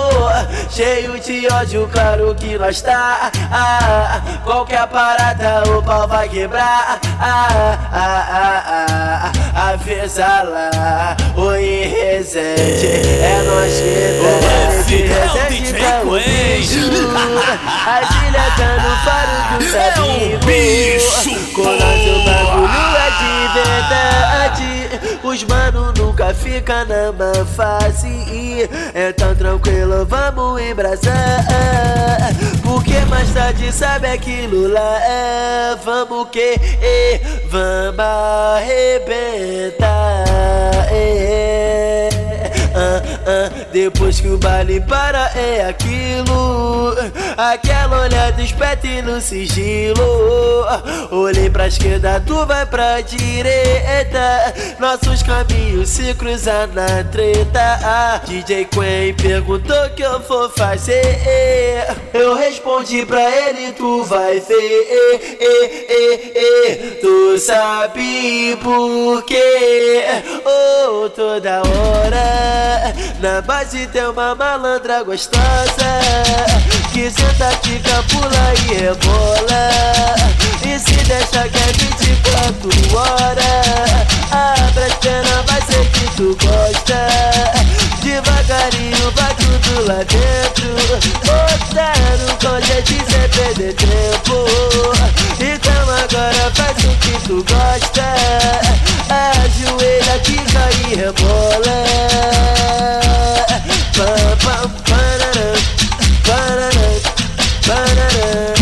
Cheio 0.68 1.18
de 1.20 1.46
ódio, 1.52 1.88
claro 1.92 2.34
que 2.34 2.58
nós 2.58 2.82
tá. 2.82 3.30
Ah, 3.50 4.20
qualquer 4.44 4.86
parada 4.88 5.62
o 5.70 5.82
pau 5.82 6.06
vai 6.08 6.28
quebrar. 6.28 7.00
Ah, 7.20 7.78
ah, 7.92 9.32
ah, 9.54 9.70
avisa 9.70 10.42
lá. 10.42 11.16
Oi, 11.36 11.84
Resende. 11.86 13.22
É 13.22 13.42
nós 13.46 13.72
que 13.80 14.18
tá 14.20 14.82
de 14.82 14.96
Resende 14.96 15.72
tá 15.74 16.00
o 16.02 16.10
bicho. 16.18 16.78
As 17.86 18.10
ilhas 18.26 18.52
dando 18.58 18.90
faro 19.04 19.58
dos 19.58 19.74
amigos. 19.74 21.28
Com 21.54 21.62
nós 21.64 22.00
o 22.06 22.37
bagulho 22.44 22.96
é 22.96 23.10
de 23.18 23.32
verdade. 23.54 25.18
Os 25.22 25.44
mano 25.44 25.92
nunca 25.96 26.32
fica 26.34 26.84
na 26.84 27.12
má 27.12 27.32
fase. 27.56 28.68
Então 28.94 29.34
tranquilo, 29.34 30.06
vamos 30.06 30.60
embrasar. 30.62 31.44
Porque 32.62 32.98
mais 33.10 33.28
tarde 33.32 33.72
sabe 33.72 34.06
aquilo 34.08 34.68
lá. 34.72 34.98
é, 35.02 35.76
Vamos 35.84 36.28
que? 36.30 36.56
eh, 36.82 37.20
Vamos 37.50 38.00
arrebentar. 38.58 40.24
eh, 40.90 42.08
ah, 42.78 43.02
ah, 43.26 43.66
depois 43.72 44.20
que 44.20 44.28
o 44.28 44.38
baile 44.38 44.80
para 44.80 45.32
é 45.36 45.66
aquilo. 45.68 46.94
Aquela 47.36 48.02
olhada 48.02 48.40
esperta 48.40 48.86
e 48.86 49.02
no 49.02 49.20
sigilo. 49.20 50.64
Olhei 51.10 51.50
pra 51.50 51.66
esquerda, 51.66 52.22
tu 52.24 52.46
vai 52.46 52.64
pra 52.66 53.00
direita. 53.00 54.54
Nossos 54.78 55.24
caminhos 55.24 55.88
se 55.88 56.14
cruzam 56.14 56.68
na 56.68 57.02
treta. 57.04 57.80
Ah, 57.82 58.20
DJ 58.24 58.66
Quen 58.66 59.14
perguntou 59.14 59.86
o 59.86 59.90
que 59.90 60.02
eu 60.02 60.20
vou 60.20 60.48
fazer. 60.50 61.18
Eu 62.14 62.36
respondi 62.36 63.04
pra 63.04 63.28
ele, 63.28 63.72
tu 63.72 64.04
vai 64.04 64.38
ver. 64.38 65.18
Tu 67.00 67.38
sabe 67.38 68.56
por 68.62 69.24
quê? 69.24 70.04
Oh, 70.44 71.08
toda 71.08 71.62
hora 71.62 72.67
Na 73.20 73.40
base 73.42 73.86
tem 73.88 74.06
uma 74.06 74.34
malandra 74.34 75.02
gostosa 75.02 76.00
Que 76.92 77.10
senta, 77.10 77.50
fica, 77.62 78.02
pula 78.10 78.54
e 78.54 78.74
rebola. 78.74 79.70
E 80.64 80.78
se 80.78 80.94
deixa 81.04 81.48
que 81.48 81.58
é 81.58 81.72
24 81.72 82.96
horas 82.96 84.08
Abre 84.30 84.84
as 84.84 84.94
pernas, 84.94 85.44
vai 85.46 85.62
ser 85.62 85.84
que 85.90 86.16
tu 86.16 86.36
gosta. 86.44 87.08
Devagarinho 88.02 89.10
vai 89.12 89.34
tudo 89.34 89.86
lá 89.86 90.04
dentro. 90.04 90.76
Botaram 91.24 92.36
com 92.40 92.60
gente 92.66 92.94
sem 92.94 93.28
perder 93.30 93.74
tempo 93.74 94.48
Agora 95.88 96.52
faz 96.54 96.76
o 96.84 96.96
que 96.98 97.26
tu 97.26 97.44
gosta. 97.44 98.08
Ajoelha, 99.10 100.18
quica 100.22 100.68
e 100.86 100.94
rebola 100.96 101.84
Pam, 103.96 104.36
pam, 104.44 104.68
pararam, 104.84 105.54
pararam, 106.26 107.00
pararam 107.66 108.57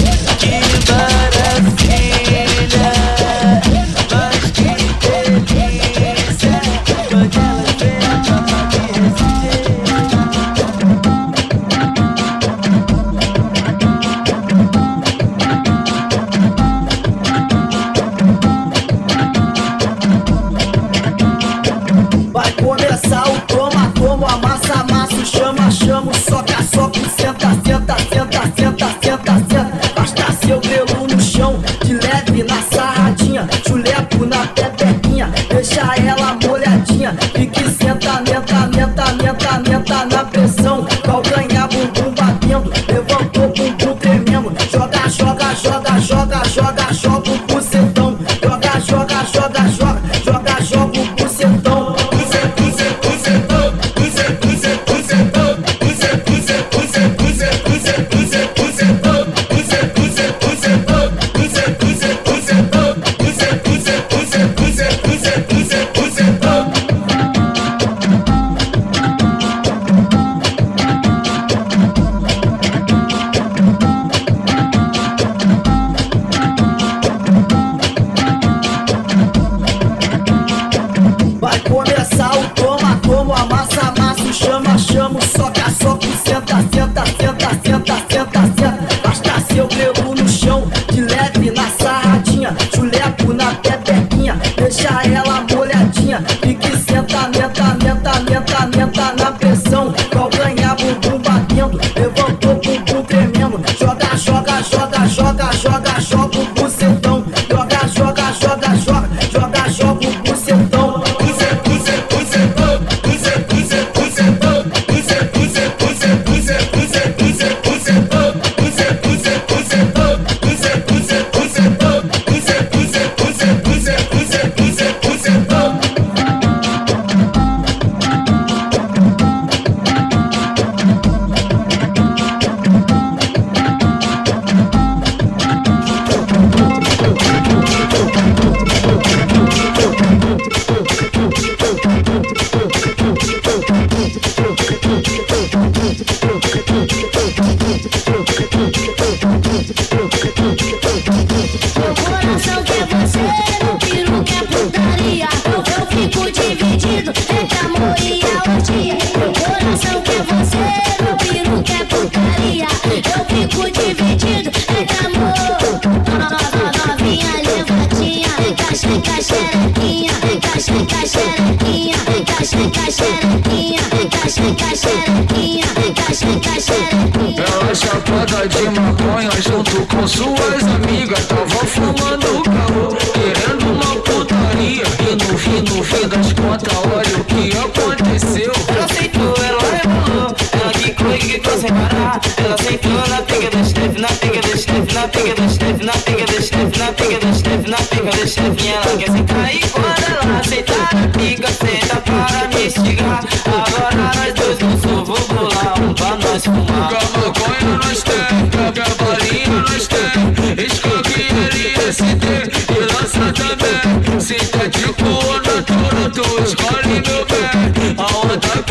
suas 180.09 180.63
amigas 180.65 181.25
Tava 181.27 181.67
fumando 181.67 182.43
caô, 182.43 182.97
querendo 183.13 183.73
uma 183.73 183.97
putaria 184.03 184.85
E 185.01 185.15
no 185.17 185.39
fim, 185.39 185.63
no 185.63 185.83
fim 185.83 186.09
das 186.09 186.33
contas, 186.33 186.73
olha 186.77 187.17
o 187.19 187.25
que 187.25 187.57
aconteceu. 187.57 188.53
Ela 188.69 188.85
aceitou, 188.85 189.35
ela 189.45 189.63
rebolou 189.63 190.35
Ela 190.53 190.73
quicou 190.73 191.15
e 191.15 191.19
quicou 191.19 191.59
sem 191.59 191.71
parar. 191.71 192.21
Ela 192.39 192.57
sentou 192.59 192.93
na 192.93 193.23
pica 193.23 193.51
do 193.51 193.65
chefe, 193.65 194.01
na 194.01 194.09
pica 194.09 194.41
do 194.43 194.59
chefe 194.59 194.95
Na 194.95 195.09
pica 195.09 195.35
do 195.35 195.49
chefe, 195.49 195.85
na 195.85 195.93
pica 195.93 196.27
do 196.27 196.43
chefe 196.43 196.79
Na 196.79 196.93
pica 196.93 197.19
do 197.19 197.35
chefe, 197.35 197.71
na 197.71 197.77
pica 197.77 198.17
do 198.17 198.29
chefe 198.29 198.65
E 198.65 198.73
ela 198.73 198.97
quer 198.97 199.11
sentar 199.11 199.46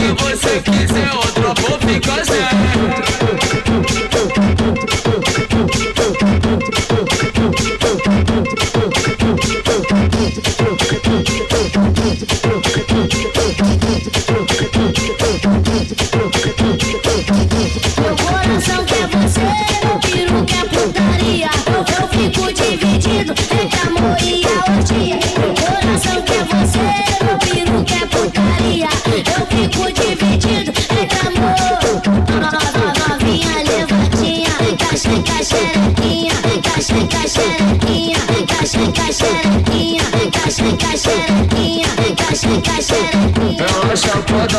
onda 0.10 0.35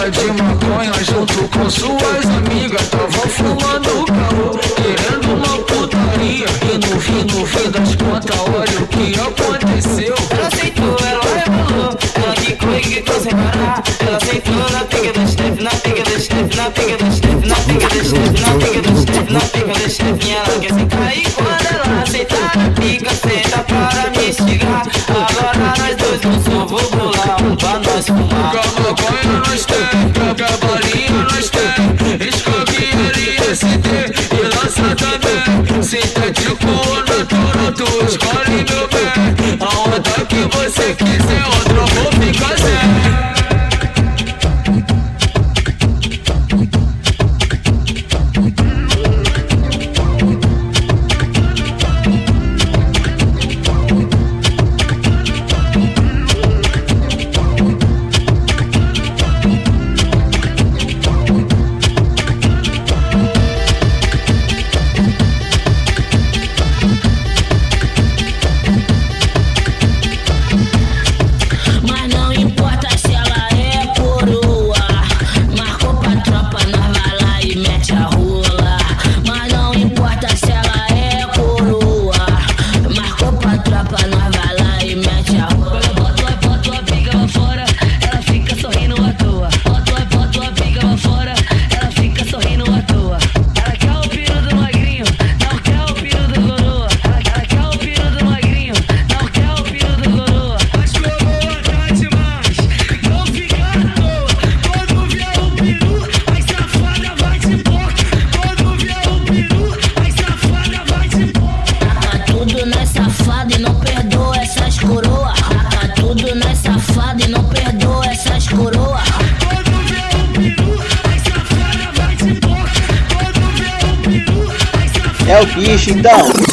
I'll 0.09 0.56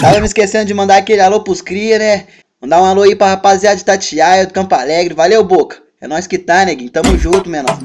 Tava 0.04 0.20
me 0.20 0.26
esquecendo 0.26 0.66
de 0.66 0.74
mandar 0.74 0.98
aquele 0.98 1.22
alô 1.22 1.40
pros 1.40 1.62
cria, 1.62 1.98
né? 1.98 2.26
Mandar 2.62 2.82
um 2.82 2.86
alô 2.86 3.04
aí 3.04 3.16
pra 3.16 3.28
rapaziada 3.28 3.78
de 3.78 3.86
Tatiaia, 3.86 4.46
do 4.46 4.52
Campo 4.52 4.76
Alegre. 4.76 5.14
Valeu, 5.14 5.42
Boca. 5.46 5.78
É 6.02 6.08
nós 6.10 6.28
que 6.28 6.38
tá, 6.38 6.66
neguinho. 6.66 6.92
Tamo 6.92 7.18
junto, 7.18 7.50
menor. 7.50 7.80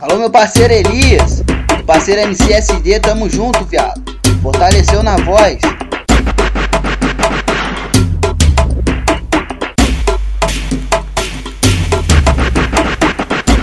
Alô, 0.00 0.18
meu 0.18 0.30
parceiro 0.30 0.74
Elias. 0.74 1.44
Meu 1.76 1.84
parceiro 1.84 2.22
MCSD. 2.22 2.98
Tamo 2.98 3.30
junto, 3.30 3.64
viado. 3.66 4.02
Fortaleceu 4.42 5.00
na 5.04 5.16
voz. 5.18 5.60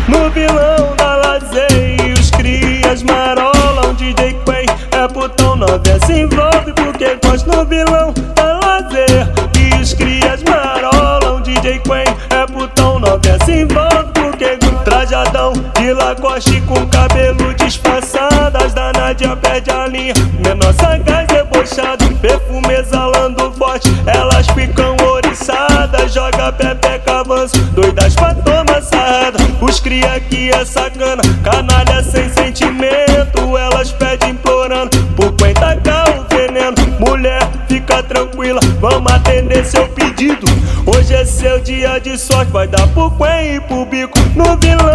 No 0.07 0.29
vilão 0.31 0.95
da 0.95 1.15
Lazei, 1.17 2.13
os 2.17 2.31
crias 2.31 3.03
marolam 3.03 3.93
DJ 3.95 4.33
Quay. 4.45 4.65
É 4.93 5.07
putão, 5.09 5.57
nove 5.57 5.89
é 5.89 6.05
se 6.05 6.13
envolve 6.13 6.71
porque 6.73 7.17
no 7.57 7.65
vilão 7.65 8.13
é 8.35 8.65
lazer. 8.67 9.27
E 9.57 9.81
os 9.81 9.91
crias 9.91 10.43
marolam 10.43 11.41
DJ 11.41 11.79
Quen 11.79 12.05
é 12.29 12.45
putão 12.45 12.99
Novinha 12.99 13.35
é 13.47 13.51
em 13.51 13.61
envolve 13.61 14.11
porque 14.13 14.57
Trajadão. 14.85 15.53
De 15.73 15.91
lacoste 15.91 16.61
com 16.61 16.87
cabelo 16.87 17.55
disfarçado 17.55 18.57
As 18.63 18.75
Nadia 18.75 19.35
perde 19.37 19.71
a 19.71 19.87
linha. 19.87 20.13
Menor 20.45 20.71
sagaz 20.75 21.25
debochado 21.29 22.05
Perfume 22.17 22.75
exalando 22.75 23.51
forte. 23.53 23.89
Elas 24.05 24.45
ficam 24.49 24.95
oriçadas 25.11 26.13
Joga 26.13 26.53
pepeca 26.53 27.21
avanço. 27.21 27.57
Doidas 27.73 28.13
pra 28.13 28.35
tomar 28.35 28.83
sarrada. 28.83 29.39
Os 29.61 29.79
cria 29.79 30.19
que 30.19 30.51
é 30.51 30.63
sacana 30.63 31.23
Canalha 31.43 32.03
sem 32.03 32.29
sentimento. 32.29 32.76
dia 41.67 41.99
de 41.99 42.17
sorte 42.17 42.49
vai 42.49 42.65
dar 42.65 42.87
pro 42.93 43.11
quen 43.11 43.55
e 43.55 43.59
pro 43.59 43.85
bico 43.85 44.17
no 44.37 44.55
vilão. 44.57 44.86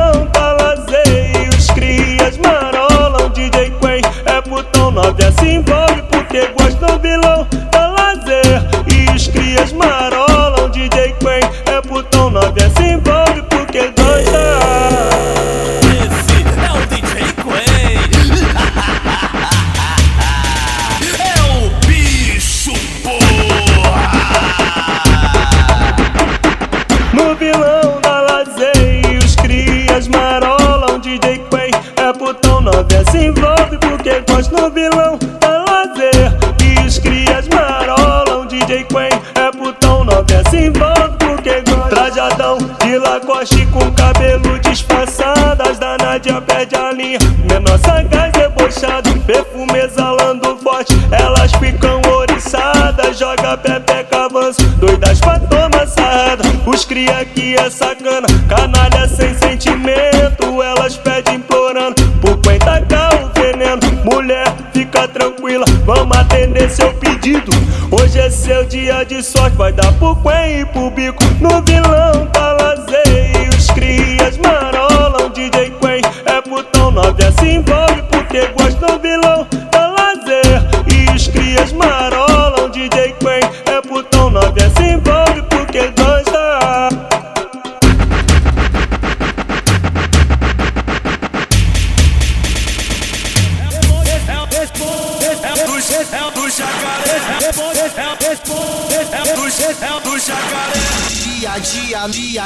mesalando 49.66 49.72
me 49.72 49.78
exalando 49.80 50.56
forte. 50.58 50.94
Elas 51.10 51.52
ficam 51.52 52.00
oriçadas, 52.16 53.18
joga 53.18 53.56
pepeca, 53.56 54.26
avanço 54.26 54.62
Doidas 54.78 55.20
pra 55.20 55.38
tomar 55.38 55.86
sarrada, 55.86 56.44
os 56.66 56.84
cria 56.84 57.24
que 57.24 57.54
é 57.54 57.70
sacana. 57.70 58.26
Canalha 58.48 59.08
sem 59.08 59.34
sentimento, 59.34 60.62
elas 60.62 60.96
pedem 60.96 61.36
implorando. 61.36 62.02
Por 62.20 62.38
quem 62.38 62.58
cá 62.58 63.10
o 63.14 63.40
veneno, 63.40 63.80
mulher, 64.04 64.46
fica 64.72 65.06
tranquila, 65.08 65.64
vamos 65.84 66.16
atender 66.16 66.70
seu 66.70 66.92
pedido. 66.94 67.50
Hoje 67.90 68.18
é 68.18 68.30
seu 68.30 68.64
dia 68.64 69.04
de 69.04 69.22
sorte, 69.22 69.56
vai 69.56 69.72
dar 69.72 69.92
pro 69.94 70.16
quen 70.16 70.60
e 70.60 70.64
pro 70.66 70.90
bico. 70.90 71.22
No 71.40 71.62
vilão 71.62 72.26
tá 72.32 72.51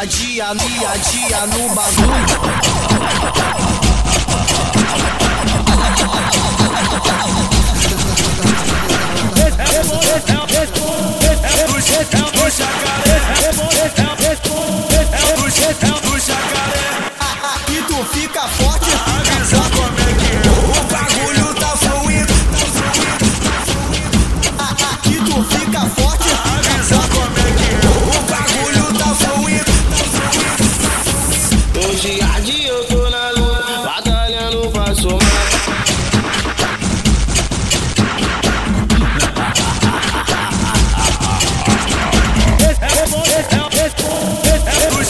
dia, 0.07 0.55
dia 0.55 0.86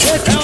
Do 0.07 0.36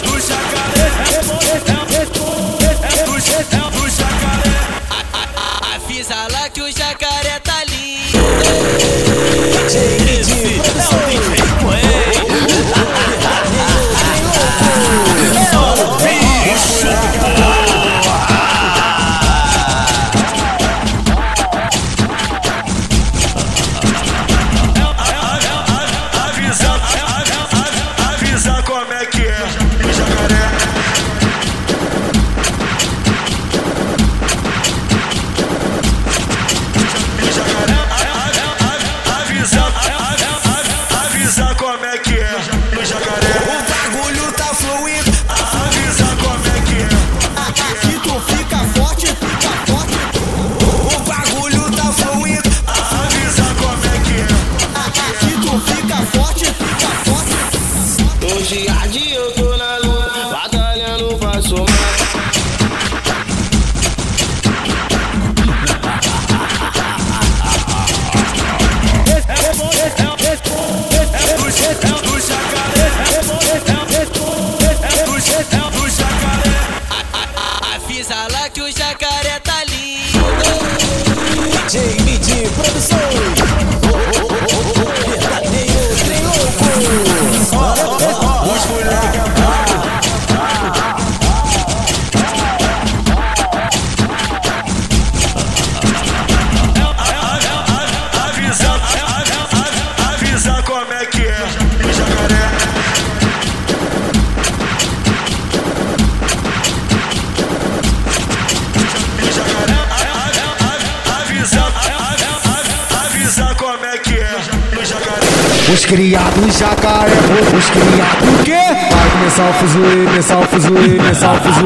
Os 115.73 115.85
criados 115.85 116.55
jacaré, 116.55 117.11
os 117.57 117.69
criados 117.71 118.29
o 118.29 118.43
quê? 118.43 118.61
Vai 118.91 119.09
começar 119.09 119.49
o 119.49 119.53
fuzuê, 119.53 120.05
começar 120.05 120.37
o 120.37 120.43
fuzuê, 120.43 120.97
começar 120.97 121.33
o 121.33 121.37
fuzuê. 121.37 121.63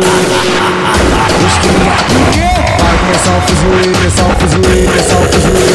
Os 1.46 1.58
criados 1.58 2.16
o 2.16 2.32
quê? 2.32 2.48
Vai 2.80 2.96
começar 3.00 3.36
o 3.36 3.42
fuzuê, 3.42 3.84
começar 3.98 4.24
o 4.24 4.36
fuzuê, 4.40 4.80
começar 4.86 5.18
o 5.18 5.28
fuzuê. 5.28 5.68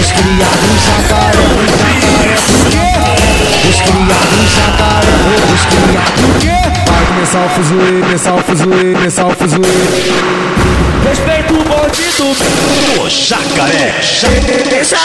Os 0.00 0.08
criados 0.10 0.82
jacaré, 0.84 1.46
jacaré 1.78 2.34
o 2.34 2.66
quê? 2.70 2.90
Os 3.68 3.78
criados 3.80 4.50
jacaré, 4.56 5.14
os 5.54 5.62
criados 5.64 6.24
o 6.24 6.38
quê? 6.40 6.77
O 7.18 7.20
fuzuê, 7.50 7.98
o 8.30 8.42
fuzuê, 8.44 8.94
o 8.94 9.34
fuzuê. 9.34 9.74
Respeita 11.04 11.52
o 11.52 11.56
bonde 11.64 12.06
do 12.16 12.28
O 13.02 13.10
jacaré. 13.10 13.90
Deixa, 13.98 14.28
deixa, 14.28 14.96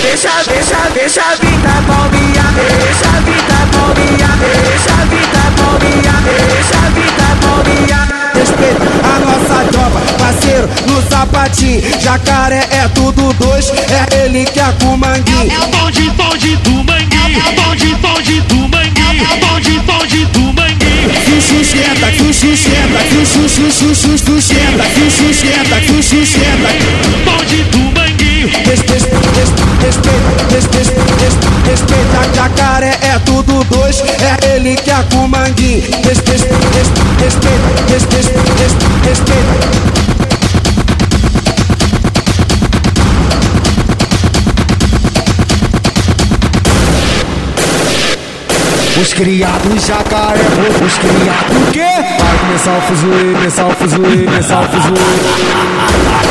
deixa, 0.00 0.30
deixa, 0.46 0.78
deixa 0.94 1.20
a 1.20 1.34
vida 1.34 1.74
palminha, 1.88 2.46
deixa 2.54 3.08
a 3.08 3.18
vida 3.26 3.58
palminha, 3.72 4.30
deixa 4.38 4.92
a 4.92 5.04
vida 5.06 5.42
palminha, 5.58 6.14
deixa 6.22 6.78
a 6.78 6.88
vida 6.94 7.28
palminha. 7.42 8.00
Respeita 8.34 8.86
a 9.02 9.18
nossa 9.18 9.58
tropa, 9.72 10.00
parceiro 10.16 10.68
no 10.86 11.02
sapatinho. 11.10 11.82
Jacaré 12.00 12.62
é 12.70 12.86
tudo 12.94 13.32
dois, 13.32 13.72
é 13.72 14.24
ele 14.24 14.44
que 14.44 14.60
é 14.60 14.72
com 14.80 14.96
manguinho. 14.96 15.52
É 15.52 15.58
o 15.58 15.66
bonde, 15.68 16.08
bonde 16.10 16.56
do 16.58 16.84
manguinho. 16.84 17.42
Bonde, 17.56 17.94
bonde 17.96 18.40
do 18.42 18.56
manguinho. 18.68 19.26
Bonde, 19.40 19.46
bonde 19.46 19.78
do 19.80 19.86
manguinho. 19.86 19.97
Que 21.28 21.42
sustenta, 21.42 22.10
que 22.10 22.32
sustenta, 22.32 23.00
que 23.04 23.26
su- 23.26 23.48
su- 23.48 23.70
su- 23.70 23.94
su- 23.94 24.18
sustenta, 24.18 24.84
que 24.94 25.10
sustenta, 25.10 25.80
que 25.80 26.02
sustenta. 26.02 26.70
Bonde 27.26 27.64
do 27.70 27.78
manguinho. 27.92 28.48
Res- 28.64 28.80
res- 28.88 29.04
res- 29.36 29.52
Respeita, 29.82 30.30
res- 30.50 30.68
res- 30.72 30.92
res- 31.20 31.38
respeita, 31.70 32.34
jacaré 32.34 32.98
é 33.02 33.18
tudo 33.26 33.62
dois, 33.64 34.00
é 34.00 34.56
ele 34.56 34.74
que 34.76 34.90
é 34.90 35.02
com 35.12 35.28
manguinho. 35.28 35.82
Res- 36.04 36.22
res- 36.26 36.42
res- 36.74 36.92
Respeita, 37.22 37.68
res- 37.92 38.06
res- 38.10 38.32
res- 38.58 39.08
respeita. 39.08 40.17
Os 49.00 49.12
criados 49.14 49.86
jacaré, 49.86 50.40
os 50.84 50.98
criados 50.98 51.70
quê? 51.72 51.80
Vai 52.18 52.38
começar 52.40 52.76
o 52.76 52.80
fuzuê, 52.82 53.32
começar 53.32 53.66
o 53.66 53.70
fuzuê, 53.70 54.24
começar 54.24 54.60
o 54.60 54.64
fuzuê. 54.64 55.06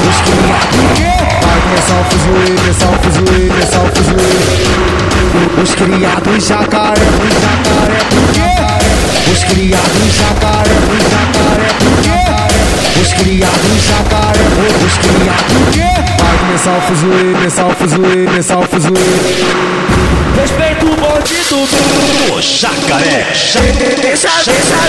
Os 0.09 0.21
criados 0.21 0.83
quê? 0.95 1.13
Vai 1.45 1.59
começar 1.61 1.99
o 1.99 2.03
fuzuê, 2.11 2.47
começar 2.57 2.89
o 2.89 2.97
fuzuê, 3.03 3.47
começar 3.47 3.83
o 3.83 3.87
fuzuê. 3.95 4.33
Os 5.63 5.75
criados 5.75 6.45
jacaré, 6.45 7.01
os 7.23 7.33
jacaré 7.41 7.99
o 8.11 8.27
quê? 8.33 9.31
Os 9.31 9.43
criados 9.45 10.13
jacaré, 10.13 10.75
os 10.91 11.03
jacaré 11.09 11.69
o 11.71 12.01
quê? 12.01 12.46
Os 13.01 13.13
criados 13.13 13.83
jacaré, 13.87 14.39
os 14.85 14.97
criados 14.97 15.69
quê? 15.71 16.23
Vai 16.23 16.37
começar 16.39 16.77
o 16.77 16.81
fuzuê, 16.81 17.33
começar 17.33 17.67
o 17.67 17.75
fuzuê, 17.75 18.25
começar 18.25 18.57
o 18.57 18.63
fuzuê. 18.63 19.87
Respeita 20.39 20.85
o 20.85 20.95
bonde 20.95 21.35
do 21.49 22.41
jacaré. 22.41 23.27
Deixa, 23.31 23.59
deixa, 23.59 24.29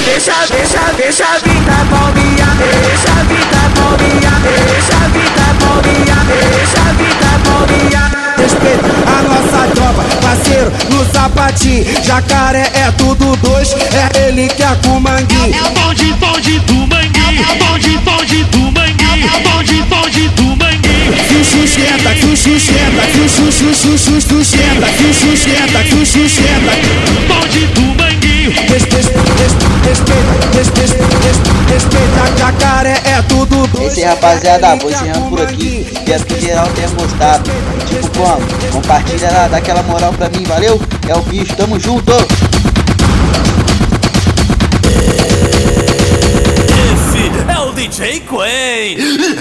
deixa, 0.04 0.46
deixa, 0.50 0.92
deixa 0.96 1.24
a 1.24 1.38
vida 1.38 1.76
palminha, 1.90 2.46
deixa 2.58 3.10
a 3.10 3.22
vida 3.24 3.62
palminha, 3.74 4.32
deixa 4.42 4.94
a 4.94 5.08
vida 5.08 5.46
palminha, 5.60 6.16
deixa 6.26 6.80
a 6.80 6.92
vida 6.92 7.30
palminha 7.44 8.27
respeito 8.38 8.84
a 9.06 9.22
nossa 9.22 9.66
tropa, 9.74 10.02
parceiro 10.22 10.72
no 10.90 11.04
sapatinho. 11.12 11.84
Jacaré 12.04 12.70
é 12.74 12.90
tudo 12.92 13.36
dois, 13.36 13.72
é 13.72 14.28
ele 14.28 14.48
que 14.48 14.62
é 14.62 14.74
com 14.84 15.00
manguinho. 15.00 15.54
É 15.54 15.62
o 15.66 15.70
bonde, 15.70 16.12
bonde 16.14 16.58
do 16.60 16.74
manguinho. 16.74 17.42
É 17.42 17.52
o 17.52 17.56
bonde, 17.58 17.98
bonde 17.98 18.44
do 18.44 18.58
manguinho. 18.58 19.28
É 19.28 19.36
o 19.36 19.40
bonde, 19.50 19.82
bonde 19.82 20.28
do 20.30 20.56
manguinho. 20.56 20.78
Sustenta, 21.44 22.14
que 22.14 22.26
o 22.26 22.36
sustenta, 22.36 23.02
que 23.06 23.20
o 23.20 23.28
sustenta, 23.28 24.86
que 24.86 25.04
o 25.04 25.14
sustenta, 25.14 25.84
que 25.84 25.94
o 25.94 26.06
sustenta. 26.06 26.72
Bonde 27.26 27.66
do 27.66 27.82
manguinho. 27.82 28.50
Respeita, 31.68 32.38
jacaré 32.38 33.00
é 33.04 33.22
tudo 33.28 33.66
dois. 33.68 33.92
Esse 33.92 34.04
rapaziada, 34.04 34.68
é 34.68 34.76
vou 34.76 34.90
encerrando 34.90 35.28
por 35.28 35.40
aqui. 35.40 35.86
Espero 35.90 36.24
que 36.24 36.40
geral 36.40 36.66
tenha 36.74 36.88
gostado. 36.88 37.50
Tipo, 37.86 38.07
Vamos, 38.18 38.52
compartilha 38.72 39.30
lá, 39.30 39.46
dá 39.46 39.58
aquela 39.58 39.80
moral 39.84 40.12
pra 40.12 40.28
mim, 40.28 40.42
valeu? 40.42 40.80
É 41.08 41.14
o 41.14 41.22
bicho, 41.22 41.54
tamo 41.54 41.78
junto! 41.78 42.12
Esse 46.90 47.30
é 47.48 47.58
o 47.60 47.72
DJ 47.72 48.18
Queen! 48.18 48.98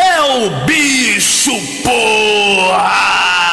é 0.00 0.20
o 0.20 0.50
bicho, 0.66 1.52
porra! 1.84 3.49